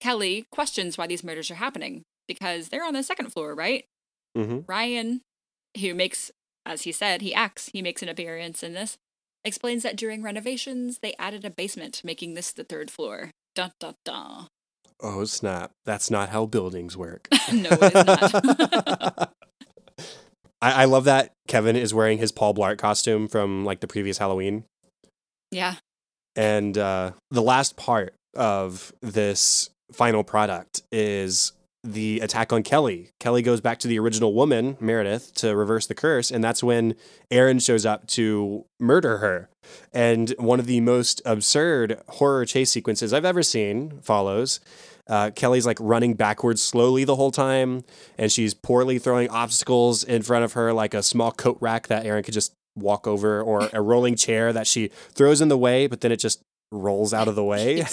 Kelly 0.00 0.46
questions 0.50 0.96
why 0.96 1.08
these 1.08 1.24
murders 1.24 1.50
are 1.50 1.56
happening 1.56 2.04
because 2.28 2.68
they're 2.68 2.86
on 2.86 2.94
the 2.94 3.02
second 3.02 3.30
floor, 3.32 3.54
right? 3.54 3.84
Mm-hmm. 4.38 4.60
Ryan, 4.66 5.20
who 5.78 5.92
makes, 5.92 6.30
as 6.64 6.82
he 6.82 6.92
said, 6.92 7.20
he 7.20 7.34
acts, 7.34 7.70
he 7.72 7.82
makes 7.82 8.00
an 8.00 8.08
appearance 8.08 8.62
in 8.62 8.72
this, 8.74 8.96
explains 9.44 9.82
that 9.82 9.96
during 9.96 10.22
renovations, 10.22 10.98
they 11.02 11.14
added 11.18 11.44
a 11.44 11.50
basement, 11.50 12.02
making 12.04 12.34
this 12.34 12.52
the 12.52 12.64
third 12.64 12.90
floor. 12.90 13.30
Dun 13.54 13.72
dun 13.80 13.94
dun. 14.04 14.46
Oh, 15.00 15.24
snap. 15.24 15.72
That's 15.84 16.10
not 16.10 16.30
how 16.30 16.46
buildings 16.46 16.96
work. 16.96 17.28
no, 17.52 17.68
it 17.70 17.94
is 17.94 18.04
not. 18.04 19.32
I, 20.60 20.82
I 20.82 20.84
love 20.86 21.04
that 21.04 21.32
Kevin 21.46 21.76
is 21.76 21.94
wearing 21.94 22.18
his 22.18 22.32
Paul 22.32 22.52
Blart 22.54 22.78
costume 22.78 23.28
from 23.28 23.64
like 23.64 23.80
the 23.80 23.86
previous 23.86 24.18
Halloween. 24.18 24.64
Yeah. 25.50 25.76
And 26.34 26.76
uh, 26.76 27.12
the 27.30 27.42
last 27.42 27.76
part 27.76 28.14
of 28.34 28.92
this 29.00 29.70
final 29.92 30.24
product 30.24 30.82
is 30.92 31.52
the 31.84 32.20
attack 32.20 32.52
on 32.52 32.62
Kelly. 32.62 33.12
Kelly 33.20 33.42
goes 33.42 33.60
back 33.60 33.78
to 33.80 33.88
the 33.88 33.98
original 33.98 34.34
woman, 34.34 34.76
Meredith, 34.80 35.32
to 35.36 35.54
reverse 35.54 35.86
the 35.86 35.94
curse. 35.94 36.30
And 36.30 36.42
that's 36.42 36.62
when 36.62 36.94
Erin 37.30 37.60
shows 37.60 37.86
up 37.86 38.06
to 38.08 38.66
murder 38.80 39.18
her. 39.18 39.48
And 39.92 40.30
one 40.38 40.58
of 40.58 40.66
the 40.66 40.80
most 40.80 41.22
absurd 41.24 42.00
horror 42.08 42.44
chase 42.44 42.72
sequences 42.72 43.12
I've 43.12 43.24
ever 43.24 43.42
seen 43.42 44.00
follows. 44.02 44.60
Uh, 45.08 45.30
Kelly's 45.30 45.66
like 45.66 45.78
running 45.80 46.14
backwards 46.14 46.60
slowly 46.60 47.04
the 47.04 47.16
whole 47.16 47.30
time, 47.30 47.84
and 48.18 48.30
she's 48.30 48.52
poorly 48.52 48.98
throwing 48.98 49.30
obstacles 49.30 50.04
in 50.04 50.22
front 50.22 50.44
of 50.44 50.52
her, 50.52 50.72
like 50.72 50.92
a 50.92 51.02
small 51.02 51.32
coat 51.32 51.56
rack 51.60 51.86
that 51.86 52.04
Erin 52.04 52.22
could 52.22 52.34
just 52.34 52.52
walk 52.76 53.06
over, 53.06 53.40
or 53.40 53.70
a 53.72 53.80
rolling 53.80 54.16
chair 54.16 54.52
that 54.52 54.66
she 54.66 54.88
throws 55.12 55.40
in 55.40 55.48
the 55.48 55.56
way, 55.56 55.86
but 55.86 56.02
then 56.02 56.12
it 56.12 56.18
just 56.18 56.42
rolls 56.70 57.14
out 57.14 57.28
of 57.28 57.34
the 57.34 57.44
way. 57.44 57.84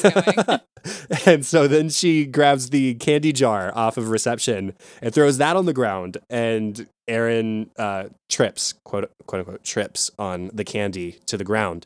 and 1.25 1.45
so 1.45 1.67
then 1.67 1.89
she 1.89 2.25
grabs 2.25 2.69
the 2.69 2.95
candy 2.95 3.31
jar 3.31 3.71
off 3.75 3.97
of 3.97 4.09
reception 4.09 4.73
and 5.01 5.13
throws 5.13 5.37
that 5.37 5.55
on 5.55 5.65
the 5.65 5.73
ground. 5.73 6.17
And 6.29 6.87
Erin 7.07 7.69
uh, 7.77 8.05
trips, 8.29 8.73
quote, 8.83 9.11
quote 9.25 9.39
unquote, 9.39 9.63
trips 9.63 10.11
on 10.19 10.49
the 10.53 10.63
candy 10.63 11.13
to 11.27 11.37
the 11.37 11.43
ground. 11.43 11.85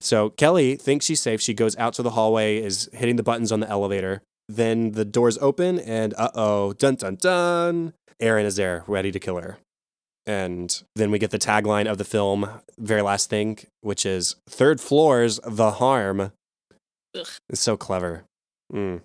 So 0.00 0.30
Kelly 0.30 0.76
thinks 0.76 1.06
she's 1.06 1.20
safe. 1.20 1.40
She 1.40 1.54
goes 1.54 1.76
out 1.76 1.94
to 1.94 2.02
the 2.02 2.10
hallway, 2.10 2.58
is 2.58 2.88
hitting 2.92 3.16
the 3.16 3.22
buttons 3.22 3.50
on 3.50 3.60
the 3.60 3.68
elevator. 3.68 4.22
Then 4.48 4.92
the 4.92 5.04
doors 5.04 5.38
open, 5.38 5.80
and 5.80 6.14
uh 6.14 6.30
oh, 6.34 6.72
dun 6.74 6.94
dun 6.94 7.16
dun. 7.16 7.94
Erin 8.20 8.46
is 8.46 8.56
there, 8.56 8.84
ready 8.86 9.10
to 9.10 9.18
kill 9.18 9.38
her. 9.38 9.58
And 10.26 10.82
then 10.96 11.10
we 11.12 11.18
get 11.20 11.30
the 11.30 11.38
tagline 11.38 11.88
of 11.88 11.98
the 11.98 12.04
film, 12.04 12.48
very 12.78 13.02
last 13.02 13.30
thing, 13.30 13.58
which 13.80 14.04
is 14.04 14.34
third 14.48 14.80
floor's 14.80 15.38
the 15.46 15.72
harm. 15.72 16.32
Ugh. 17.16 17.26
It's 17.48 17.60
so 17.60 17.76
clever. 17.76 18.24
Mm. 18.72 19.02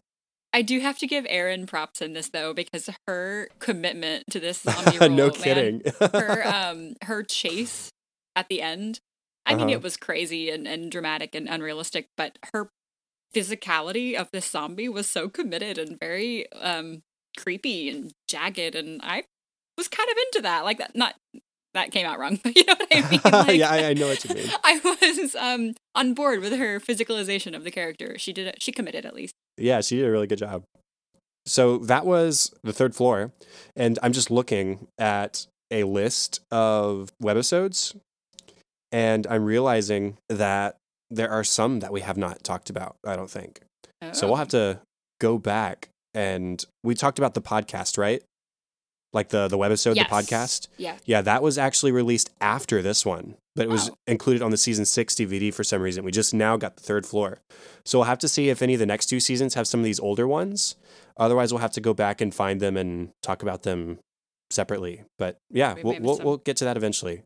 I 0.54 0.64
do 0.64 0.80
have 0.80 0.98
to 0.98 1.08
give 1.08 1.26
Erin 1.30 1.66
props 1.68 2.02
in 2.02 2.14
this 2.14 2.30
though 2.30 2.54
because 2.54 2.90
her 3.08 3.48
commitment 3.60 4.26
to 4.32 4.40
this 4.40 4.62
zombie 4.64 4.98
role, 4.98 5.10
no 5.10 5.26
man, 5.28 5.32
kidding. 5.34 5.82
her 6.12 6.42
um 6.54 6.94
her 7.04 7.24
chase 7.24 7.92
at 8.36 8.50
the 8.50 8.62
end. 8.62 9.00
I 9.46 9.54
mean, 9.56 9.66
Uh-huh. 9.68 9.74
it 9.76 9.84
was 9.84 9.98
crazy 9.98 10.50
and, 10.50 10.68
and 10.68 10.92
dramatic 10.92 11.34
and 11.36 11.48
unrealistic, 11.48 12.08
but 12.18 12.38
her 12.54 12.68
physicality 13.34 14.16
of 14.16 14.30
this 14.32 14.46
zombie 14.50 14.90
was 14.90 15.08
so 15.10 15.30
committed 15.30 15.78
and 15.78 15.98
very 16.00 16.52
um 16.54 17.02
creepy 17.38 17.90
and 17.90 18.12
jagged, 18.28 18.76
and 18.76 19.00
I 19.04 19.24
was 19.78 19.88
kind 19.88 20.10
of 20.10 20.18
into 20.28 20.42
that. 20.44 20.64
Like 20.64 20.78
that, 20.80 20.96
not 20.96 21.16
that 21.74 21.92
came 21.92 22.06
out 22.06 22.20
wrong, 22.20 22.40
but 22.44 22.56
you 22.56 22.66
know 22.66 22.76
what 22.78 22.88
I 22.92 23.02
mean. 23.12 23.22
Like, 23.24 23.58
yeah, 23.58 23.70
I, 23.70 23.86
I 23.90 23.94
know 23.94 24.08
what 24.08 24.24
you 24.24 24.36
mean. 24.36 24.50
I 24.64 24.80
was 24.84 25.36
um 25.36 25.74
on 25.96 26.14
board 26.14 26.42
with 26.42 26.54
her 26.54 26.80
physicalization 26.80 27.56
of 27.56 27.64
the 27.64 27.72
character. 27.72 28.18
She 28.18 28.34
did 28.34 28.48
it. 28.48 28.62
She 28.62 28.72
committed 28.72 29.06
at 29.06 29.14
least. 29.14 29.34
Yeah, 29.58 29.82
she 29.82 29.98
did 29.98 30.06
a 30.06 30.12
really 30.12 30.28
good 30.28 30.40
job. 30.40 30.64
So 31.46 31.80
that 31.80 32.06
was 32.06 32.54
the 32.64 32.74
third 32.74 32.96
floor. 32.96 33.32
And 33.76 33.98
I'm 34.04 34.14
just 34.14 34.30
looking 34.30 34.88
at 35.00 35.48
a 35.72 35.84
list 35.86 36.42
of 36.52 37.12
webisodes. 37.22 37.96
And 38.92 39.26
I'm 39.28 39.46
realizing 39.46 40.18
that 40.30 40.76
there 41.10 41.30
are 41.32 41.44
some 41.44 41.80
that 41.80 41.92
we 41.92 42.02
have 42.02 42.18
not 42.18 42.44
talked 42.44 42.70
about, 42.70 42.96
I 43.06 43.16
don't 43.16 43.30
think. 43.30 43.62
So 44.14 44.28
we'll 44.28 44.38
have 44.38 44.48
to 44.50 44.80
go 45.20 45.38
back 45.38 45.90
and 46.14 46.64
we 46.84 46.96
talked 46.96 47.20
about 47.20 47.36
the 47.36 47.42
podcast, 47.42 47.98
right? 47.98 48.24
Like 49.14 49.30
the 49.30 49.48
the 49.48 49.58
webisode, 49.58 49.96
Yes. 49.96 50.08
the 50.10 50.16
podcast. 50.16 50.68
Yeah. 50.78 50.98
Yeah, 51.06 51.22
that 51.22 51.44
was 51.44 51.58
actually 51.58 51.92
released 51.92 52.30
after 52.40 52.82
this 52.82 53.06
one, 53.06 53.36
but 53.56 53.64
it 53.66 53.70
was 53.70 53.90
Oh. 53.90 53.96
included 54.08 54.42
on 54.42 54.52
the 54.52 54.58
season 54.58 54.86
six 54.86 55.16
DVD 55.16 55.52
for 55.54 55.64
some 55.66 55.82
reason. 55.82 56.06
We 56.06 56.12
just 56.12 56.34
now 56.34 56.56
got 56.56 56.78
the 56.78 56.84
third 56.84 57.06
floor. 57.06 57.40
So 57.86 58.00
we'll 58.00 58.06
have 58.06 58.20
to 58.20 58.30
see 58.30 58.48
if 58.50 58.62
any 58.62 58.74
of 58.76 58.80
the 58.80 58.86
next 58.86 59.08
two 59.08 59.20
seasons 59.20 59.54
have 59.56 59.68
some 59.68 59.82
of 59.82 59.84
these 59.84 60.00
older 60.00 60.28
ones. 60.28 60.76
Otherwise, 61.18 61.52
we'll 61.52 61.60
have 61.62 61.72
to 61.74 61.82
go 61.82 61.94
back 61.94 62.22
and 62.22 62.34
find 62.34 62.62
them 62.62 62.78
and 62.78 63.10
talk 63.22 63.42
about 63.44 63.64
them 63.64 64.00
separately. 64.50 65.04
But 65.18 65.38
yeah, 65.52 65.74
We 65.74 65.84
we'll, 65.84 66.00
we'll, 66.00 66.16
some. 66.18 66.26
we'll 66.26 66.38
get 66.38 66.56
to 66.58 66.66
that 66.66 66.78
eventually. 66.78 67.24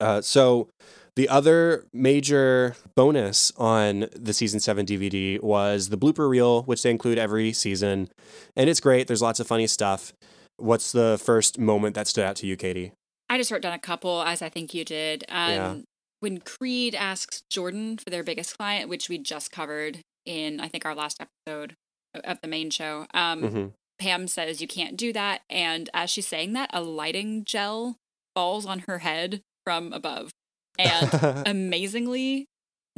Uh, 0.00 0.20
so 0.20 0.68
the 1.16 1.28
other 1.28 1.84
major 1.92 2.74
bonus 2.96 3.52
on 3.56 4.06
the 4.16 4.32
season 4.32 4.60
seven 4.60 4.84
DVD 4.86 5.40
was 5.42 5.90
the 5.90 5.98
blooper 5.98 6.28
reel, 6.28 6.62
which 6.62 6.82
they 6.82 6.90
include 6.90 7.18
every 7.18 7.52
season. 7.52 8.08
And 8.56 8.68
it's 8.68 8.80
great. 8.80 9.06
There's 9.06 9.22
lots 9.22 9.40
of 9.40 9.46
funny 9.46 9.66
stuff. 9.66 10.12
What's 10.56 10.92
the 10.92 11.20
first 11.22 11.58
moment 11.58 11.94
that 11.94 12.06
stood 12.06 12.24
out 12.24 12.36
to 12.36 12.46
you, 12.46 12.56
Katie? 12.56 12.92
I 13.28 13.38
just 13.38 13.50
wrote 13.50 13.62
down 13.62 13.72
a 13.72 13.78
couple, 13.78 14.22
as 14.22 14.42
I 14.42 14.48
think 14.48 14.74
you 14.74 14.84
did. 14.84 15.24
Um, 15.28 15.50
Yeah. 15.50 15.76
When 16.20 16.38
Creed 16.40 16.94
asks 16.94 17.42
Jordan 17.50 17.98
for 17.98 18.08
their 18.08 18.22
biggest 18.22 18.56
client, 18.56 18.88
which 18.88 19.10
we 19.10 19.18
just 19.18 19.50
covered 19.50 19.98
in, 20.24 20.58
I 20.58 20.68
think, 20.68 20.86
our 20.86 20.94
last 20.94 21.20
episode 21.20 21.74
of 22.14 22.38
the 22.40 22.48
main 22.48 22.70
show, 22.70 23.06
um, 23.12 23.42
hmm 23.42 23.66
Pam 23.98 24.26
says, 24.26 24.60
You 24.60 24.66
can't 24.66 24.96
do 24.96 25.12
that. 25.12 25.42
And 25.48 25.88
as 25.94 26.10
she's 26.10 26.26
saying 26.26 26.52
that, 26.54 26.70
a 26.72 26.80
lighting 26.80 27.44
gel 27.44 27.96
falls 28.34 28.66
on 28.66 28.80
her 28.88 28.98
head 28.98 29.40
from 29.64 29.92
above. 29.92 30.32
And 30.78 31.42
amazingly, 31.46 32.46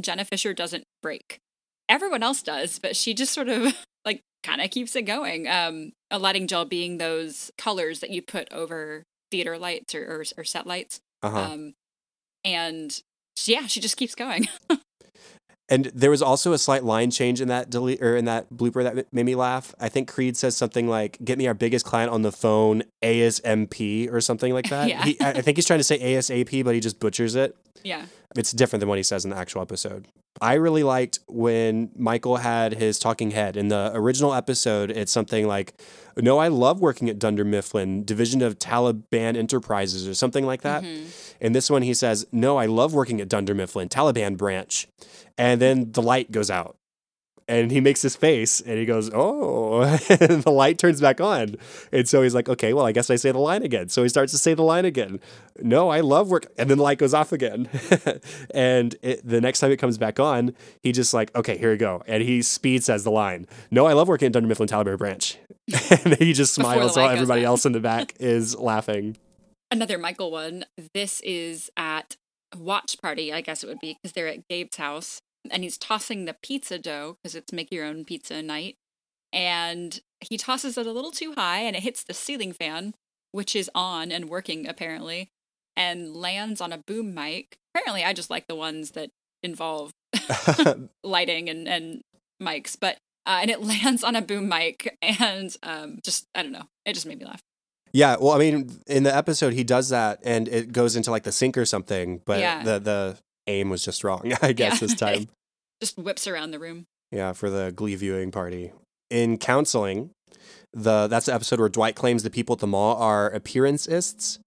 Jenna 0.00 0.24
Fischer 0.24 0.54
doesn't 0.54 0.84
break. 1.02 1.38
Everyone 1.88 2.22
else 2.22 2.42
does, 2.42 2.78
but 2.78 2.96
she 2.96 3.12
just 3.12 3.32
sort 3.32 3.48
of 3.48 3.74
kind 4.46 4.60
of 4.60 4.70
keeps 4.70 4.94
it 4.94 5.02
going. 5.02 5.48
Um, 5.48 5.92
a 6.10 6.18
lighting 6.18 6.46
gel 6.46 6.64
being 6.64 6.98
those 6.98 7.50
colors 7.58 8.00
that 8.00 8.10
you 8.10 8.22
put 8.22 8.52
over 8.52 9.04
theater 9.30 9.58
lights 9.58 9.94
or, 9.94 10.04
or, 10.04 10.24
or 10.38 10.44
set 10.44 10.66
lights. 10.66 11.00
uh-huh. 11.22 11.38
Um, 11.38 11.74
and 12.44 13.02
yeah, 13.44 13.66
she 13.66 13.80
just 13.80 13.96
keeps 13.96 14.14
going. 14.14 14.46
And 15.68 15.86
there 15.86 16.10
was 16.10 16.22
also 16.22 16.52
a 16.52 16.58
slight 16.58 16.84
line 16.84 17.10
change 17.10 17.40
in 17.40 17.48
that 17.48 17.70
delete 17.70 18.00
or 18.00 18.16
in 18.16 18.24
that 18.26 18.50
blooper 18.52 18.84
that 18.84 19.12
made 19.12 19.26
me 19.26 19.34
laugh. 19.34 19.74
I 19.80 19.88
think 19.88 20.06
Creed 20.08 20.36
says 20.36 20.56
something 20.56 20.86
like, 20.86 21.18
"Get 21.24 21.38
me 21.38 21.46
our 21.48 21.54
biggest 21.54 21.84
client 21.84 22.12
on 22.12 22.22
the 22.22 22.30
phone, 22.30 22.84
ASMP" 23.02 24.12
or 24.12 24.20
something 24.20 24.52
like 24.52 24.68
that. 24.70 24.88
Yeah. 24.88 25.04
He, 25.04 25.20
I 25.20 25.30
I 25.30 25.40
think 25.40 25.56
he's 25.56 25.66
trying 25.66 25.80
to 25.80 25.84
say 25.84 25.98
ASAP, 25.98 26.64
but 26.64 26.74
he 26.74 26.80
just 26.80 27.00
butchers 27.00 27.34
it. 27.34 27.56
yeah. 27.82 28.06
It's 28.36 28.52
different 28.52 28.80
than 28.80 28.88
what 28.90 28.98
he 28.98 29.02
says 29.02 29.24
in 29.24 29.30
the 29.30 29.36
actual 29.36 29.62
episode. 29.62 30.08
I 30.42 30.54
really 30.54 30.82
liked 30.82 31.20
when 31.26 31.90
Michael 31.96 32.36
had 32.36 32.74
his 32.74 32.98
talking 32.98 33.30
head 33.30 33.56
in 33.56 33.68
the 33.68 33.90
original 33.94 34.34
episode. 34.34 34.90
It's 34.90 35.10
something 35.10 35.46
like, 35.46 35.72
"No, 36.16 36.38
I 36.38 36.48
love 36.48 36.80
working 36.80 37.08
at 37.10 37.18
Dunder 37.18 37.44
Mifflin, 37.44 38.04
Division 38.04 38.42
of 38.42 38.58
Taliban 38.58 39.36
Enterprises," 39.36 40.08
or 40.08 40.14
something 40.14 40.46
like 40.46 40.62
that. 40.62 40.82
Mhm. 40.82 41.04
In 41.40 41.52
this 41.52 41.68
one, 41.70 41.82
he 41.82 41.94
says, 41.94 42.26
No, 42.32 42.56
I 42.56 42.66
love 42.66 42.94
working 42.94 43.20
at 43.20 43.28
Dunder 43.28 43.54
Mifflin, 43.54 43.88
Taliban 43.88 44.36
branch. 44.36 44.88
And 45.36 45.60
then 45.60 45.92
the 45.92 46.02
light 46.02 46.30
goes 46.30 46.50
out. 46.50 46.76
And 47.48 47.70
he 47.70 47.80
makes 47.80 48.02
his 48.02 48.16
face 48.16 48.60
and 48.60 48.76
he 48.76 48.84
goes, 48.84 49.10
Oh, 49.14 49.82
and 50.08 50.42
the 50.42 50.50
light 50.50 50.78
turns 50.78 51.00
back 51.00 51.20
on. 51.20 51.56
And 51.92 52.08
so 52.08 52.22
he's 52.22 52.34
like, 52.34 52.48
Okay, 52.48 52.72
well, 52.72 52.84
I 52.84 52.92
guess 52.92 53.08
I 53.08 53.16
say 53.16 53.30
the 53.30 53.38
line 53.38 53.62
again. 53.62 53.88
So 53.88 54.02
he 54.02 54.08
starts 54.08 54.32
to 54.32 54.38
say 54.38 54.54
the 54.54 54.62
line 54.62 54.84
again. 54.84 55.20
No, 55.60 55.88
I 55.88 56.00
love 56.00 56.28
work. 56.28 56.46
And 56.58 56.68
then 56.68 56.78
the 56.78 56.84
light 56.84 56.98
goes 56.98 57.14
off 57.14 57.32
again. 57.32 57.68
and 58.54 58.96
it, 59.02 59.26
the 59.26 59.40
next 59.40 59.60
time 59.60 59.70
it 59.70 59.76
comes 59.76 59.96
back 59.96 60.18
on, 60.18 60.54
he 60.82 60.92
just 60.92 61.14
like, 61.14 61.34
Okay, 61.36 61.56
here 61.56 61.70
we 61.70 61.76
go. 61.76 62.02
And 62.06 62.22
he 62.22 62.42
speed 62.42 62.82
says 62.82 63.04
the 63.04 63.10
line, 63.10 63.46
No, 63.70 63.86
I 63.86 63.92
love 63.92 64.08
working 64.08 64.26
at 64.26 64.32
Dunder 64.32 64.48
Mifflin, 64.48 64.68
Taliban 64.68 64.98
branch. 64.98 65.38
and 66.04 66.16
he 66.16 66.32
just 66.32 66.54
smiles 66.54 66.96
while 66.96 67.10
everybody 67.10 67.44
else 67.44 67.64
in 67.64 67.72
the 67.72 67.80
back 67.80 68.14
is 68.18 68.56
laughing. 68.56 69.16
Another 69.70 69.98
Michael 69.98 70.30
one. 70.30 70.64
This 70.94 71.20
is 71.22 71.70
at 71.76 72.16
watch 72.56 73.00
party, 73.02 73.32
I 73.32 73.40
guess 73.40 73.64
it 73.64 73.66
would 73.66 73.80
be, 73.80 73.94
because 73.94 74.12
they're 74.12 74.28
at 74.28 74.46
Gabe's 74.48 74.76
house. 74.76 75.20
And 75.52 75.62
he's 75.62 75.78
tossing 75.78 76.24
the 76.24 76.34
pizza 76.42 76.78
dough 76.78 77.16
because 77.22 77.34
it's 77.34 77.52
make 77.52 77.70
your 77.72 77.84
own 77.84 78.04
pizza 78.04 78.42
night. 78.42 78.76
And 79.32 80.00
he 80.20 80.36
tosses 80.36 80.78
it 80.78 80.86
a 80.86 80.92
little 80.92 81.10
too 81.10 81.34
high 81.34 81.60
and 81.60 81.76
it 81.76 81.82
hits 81.82 82.02
the 82.04 82.14
ceiling 82.14 82.52
fan, 82.52 82.94
which 83.32 83.54
is 83.56 83.70
on 83.74 84.10
and 84.12 84.28
working 84.28 84.66
apparently, 84.66 85.28
and 85.76 86.14
lands 86.14 86.60
on 86.60 86.72
a 86.72 86.78
boom 86.78 87.12
mic. 87.14 87.56
Apparently, 87.74 88.04
I 88.04 88.12
just 88.12 88.30
like 88.30 88.46
the 88.46 88.54
ones 88.54 88.92
that 88.92 89.10
involve 89.42 89.92
lighting 91.04 91.48
and, 91.48 91.68
and 91.68 92.00
mics, 92.42 92.76
but 92.78 92.96
uh, 93.26 93.40
and 93.42 93.50
it 93.50 93.62
lands 93.64 94.02
on 94.04 94.16
a 94.16 94.22
boom 94.22 94.48
mic 94.48 94.96
and 95.02 95.54
um, 95.62 95.98
just 96.02 96.26
I 96.34 96.42
don't 96.42 96.52
know, 96.52 96.68
it 96.84 96.94
just 96.94 97.06
made 97.06 97.18
me 97.18 97.26
laugh. 97.26 97.40
Yeah, 97.92 98.16
well, 98.20 98.32
I 98.32 98.38
mean, 98.38 98.70
in 98.86 99.04
the 99.04 99.14
episode, 99.14 99.54
he 99.54 99.64
does 99.64 99.88
that, 99.88 100.18
and 100.22 100.48
it 100.48 100.72
goes 100.72 100.96
into 100.96 101.10
like 101.10 101.22
the 101.22 101.32
sink 101.32 101.56
or 101.56 101.64
something. 101.64 102.20
But 102.24 102.40
Yeah. 102.40 102.62
the 102.62 102.78
the 102.78 103.18
aim 103.46 103.70
was 103.70 103.84
just 103.84 104.04
wrong, 104.04 104.32
I 104.42 104.52
guess, 104.52 104.80
Yeah. 104.80 104.86
this 104.86 104.94
time. 104.94 105.28
Just 105.80 105.98
whips 105.98 106.26
around 106.26 106.50
the 106.52 106.58
room. 106.58 106.86
yeah, 107.10 107.32
for 107.32 107.50
the 107.50 107.72
Glee 107.74 107.94
viewing 107.94 108.30
party. 108.30 108.72
In 109.10 109.38
counseling, 109.38 110.10
the 110.72 111.06
that's 111.06 111.26
the 111.26 111.34
episode 111.34 111.60
where 111.60 111.68
Dwight 111.68 111.94
claims 111.94 112.22
the 112.22 112.30
people 112.30 112.54
at 112.54 112.60
the 112.60 112.66
mall 112.66 112.96
are 112.96 113.30
appearanceists. 113.30 114.38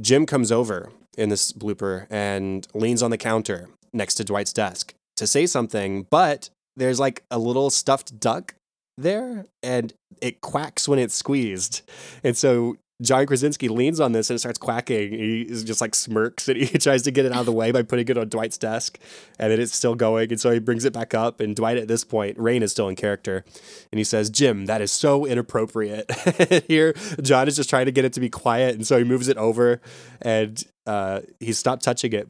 Jim 0.00 0.26
comes 0.26 0.52
over 0.52 0.90
in 1.16 1.28
this 1.30 1.52
blooper 1.52 2.06
and 2.10 2.66
leans 2.74 3.02
on 3.02 3.10
the 3.10 3.18
counter 3.18 3.68
next 3.92 4.14
to 4.16 4.24
Dwight's 4.24 4.52
desk 4.52 4.92
to 5.16 5.26
say 5.26 5.46
something, 5.46 6.06
but 6.10 6.50
there's 6.76 7.00
like 7.00 7.22
a 7.30 7.38
little 7.38 7.70
stuffed 7.70 8.20
duck 8.20 8.54
there, 8.98 9.46
and 9.62 9.92
it 10.20 10.40
quacks 10.40 10.86
when 10.88 10.98
it's 10.98 11.14
squeezed, 11.14 11.82
and 12.22 12.36
so 12.36 12.76
John 13.02 13.26
Krasinski 13.26 13.68
leans 13.68 14.00
on 14.00 14.12
this 14.12 14.30
and 14.30 14.36
it 14.36 14.40
starts 14.40 14.58
quacking. 14.58 15.12
He 15.12 15.44
just 15.44 15.80
like 15.80 15.94
smirks 15.94 16.48
and 16.48 16.56
he 16.56 16.66
tries 16.78 17.02
to 17.02 17.10
get 17.10 17.26
it 17.26 17.32
out 17.32 17.40
of 17.40 17.46
the 17.46 17.52
way 17.52 17.70
by 17.70 17.82
putting 17.82 18.08
it 18.08 18.16
on 18.16 18.28
Dwight's 18.28 18.56
desk. 18.56 18.98
And 19.38 19.52
then 19.52 19.60
it's 19.60 19.74
still 19.74 19.94
going. 19.94 20.30
And 20.30 20.40
so 20.40 20.50
he 20.50 20.58
brings 20.58 20.84
it 20.84 20.94
back 20.94 21.12
up. 21.12 21.40
And 21.40 21.54
Dwight, 21.54 21.76
at 21.76 21.88
this 21.88 22.04
point, 22.04 22.38
Rainn 22.38 22.62
is 22.62 22.72
still 22.72 22.88
in 22.88 22.96
character. 22.96 23.44
And 23.92 23.98
he 23.98 24.04
says, 24.04 24.30
Jim, 24.30 24.66
that 24.66 24.80
is 24.80 24.90
so 24.90 25.26
inappropriate. 25.26 26.10
Here, 26.68 26.94
John 27.20 27.48
is 27.48 27.56
just 27.56 27.68
trying 27.68 27.86
to 27.86 27.92
get 27.92 28.06
it 28.06 28.14
to 28.14 28.20
be 28.20 28.30
quiet. 28.30 28.74
And 28.74 28.86
so 28.86 28.96
he 28.96 29.04
moves 29.04 29.28
it 29.28 29.36
over 29.36 29.80
and 30.22 30.62
uh, 30.86 31.20
he 31.38 31.52
stopped 31.52 31.84
touching 31.84 32.12
it. 32.12 32.28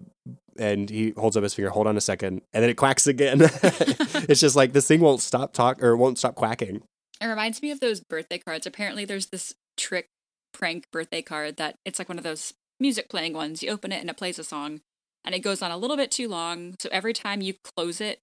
And 0.58 0.88
he 0.88 1.12
holds 1.18 1.36
up 1.36 1.42
his 1.42 1.52
finger, 1.52 1.70
hold 1.70 1.86
on 1.86 1.98
a 1.98 2.00
second. 2.00 2.40
And 2.54 2.62
then 2.62 2.70
it 2.70 2.78
quacks 2.78 3.06
again. 3.06 3.40
it's 3.42 4.40
just 4.40 4.56
like 4.56 4.72
this 4.72 4.88
thing 4.88 5.00
won't 5.00 5.20
stop 5.20 5.52
talk 5.52 5.82
or 5.82 5.96
won't 5.96 6.18
stop 6.18 6.34
quacking. 6.34 6.82
It 7.20 7.26
reminds 7.26 7.60
me 7.60 7.70
of 7.70 7.80
those 7.80 8.00
birthday 8.00 8.38
cards. 8.38 8.66
Apparently, 8.66 9.04
there's 9.04 9.26
this 9.26 9.54
trick 9.76 10.08
prank 10.56 10.86
birthday 10.90 11.22
card 11.22 11.56
that 11.56 11.76
it's 11.84 11.98
like 11.98 12.08
one 12.08 12.18
of 12.18 12.24
those 12.24 12.54
music 12.80 13.08
playing 13.08 13.34
ones. 13.34 13.62
You 13.62 13.70
open 13.70 13.92
it 13.92 14.00
and 14.00 14.10
it 14.10 14.16
plays 14.16 14.38
a 14.38 14.44
song, 14.44 14.80
and 15.24 15.34
it 15.34 15.40
goes 15.40 15.62
on 15.62 15.70
a 15.70 15.76
little 15.76 15.96
bit 15.96 16.10
too 16.10 16.28
long. 16.28 16.74
So 16.78 16.88
every 16.90 17.12
time 17.12 17.40
you 17.40 17.54
close 17.76 18.00
it 18.00 18.20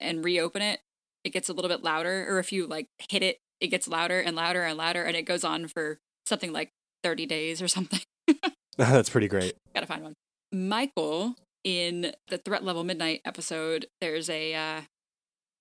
and 0.00 0.24
reopen 0.24 0.62
it, 0.62 0.80
it 1.24 1.30
gets 1.30 1.48
a 1.48 1.52
little 1.52 1.68
bit 1.68 1.82
louder. 1.82 2.26
Or 2.28 2.38
if 2.38 2.52
you 2.52 2.66
like 2.66 2.86
hit 3.10 3.22
it, 3.22 3.38
it 3.60 3.68
gets 3.68 3.88
louder 3.88 4.20
and 4.20 4.36
louder 4.36 4.62
and 4.62 4.78
louder, 4.78 5.02
and 5.02 5.16
it 5.16 5.22
goes 5.22 5.44
on 5.44 5.68
for 5.68 5.98
something 6.26 6.52
like 6.52 6.70
30 7.02 7.26
days 7.26 7.60
or 7.60 7.68
something. 7.68 8.00
That's 8.76 9.10
pretty 9.10 9.28
great. 9.28 9.54
Gotta 9.74 9.86
find 9.86 10.02
one. 10.02 10.14
Michael 10.52 11.34
in 11.64 12.12
the 12.28 12.38
Threat 12.38 12.64
Level 12.64 12.84
Midnight 12.84 13.20
episode, 13.24 13.86
there's 14.00 14.30
a 14.30 14.54
uh, 14.54 14.80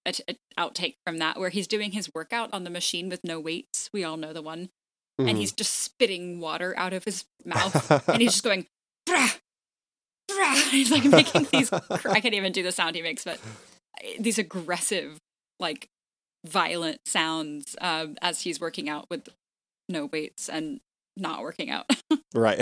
a, 0.05 0.11
t- 0.11 0.23
a 0.27 0.35
outtake 0.59 0.95
from 1.05 1.17
that 1.17 1.39
where 1.39 1.49
he's 1.49 1.67
doing 1.67 1.91
his 1.91 2.09
workout 2.13 2.49
on 2.53 2.63
the 2.63 2.69
machine 2.69 3.09
with 3.09 3.23
no 3.23 3.39
weights. 3.39 3.89
We 3.93 4.03
all 4.03 4.17
know 4.17 4.33
the 4.33 4.41
one. 4.41 4.69
And 5.27 5.37
Mhm. 5.37 5.39
he's 5.39 5.51
just 5.51 5.73
spitting 5.79 6.39
water 6.39 6.73
out 6.77 6.93
of 6.93 7.03
his 7.05 7.25
mouth, 7.45 7.91
and 8.09 8.21
he's 8.21 8.31
just 8.33 8.43
going, 8.49 8.65
brah, 9.07 9.37
brah. 10.29 10.61
He's 10.71 10.91
like 10.91 11.03
making 11.05 11.47
these. 11.51 11.69
cr- 11.69 12.09
I 12.09 12.19
can't 12.21 12.33
even 12.33 12.51
do 12.53 12.63
the 12.63 12.71
sound 12.71 12.95
he 12.95 13.01
makes, 13.01 13.23
but 13.25 13.37
uh, 14.03 14.07
these 14.19 14.37
aggressive, 14.39 15.17
like 15.59 15.87
violent 16.45 16.99
sounds 17.05 17.75
um, 17.81 18.15
as 18.21 18.41
he's 18.41 18.59
working 18.61 18.87
out 18.89 19.05
with 19.09 19.27
no 19.89 20.05
weights 20.05 20.47
and 20.49 20.79
not 21.17 21.41
working 21.41 21.69
out. 21.69 21.85
Right. 22.33 22.61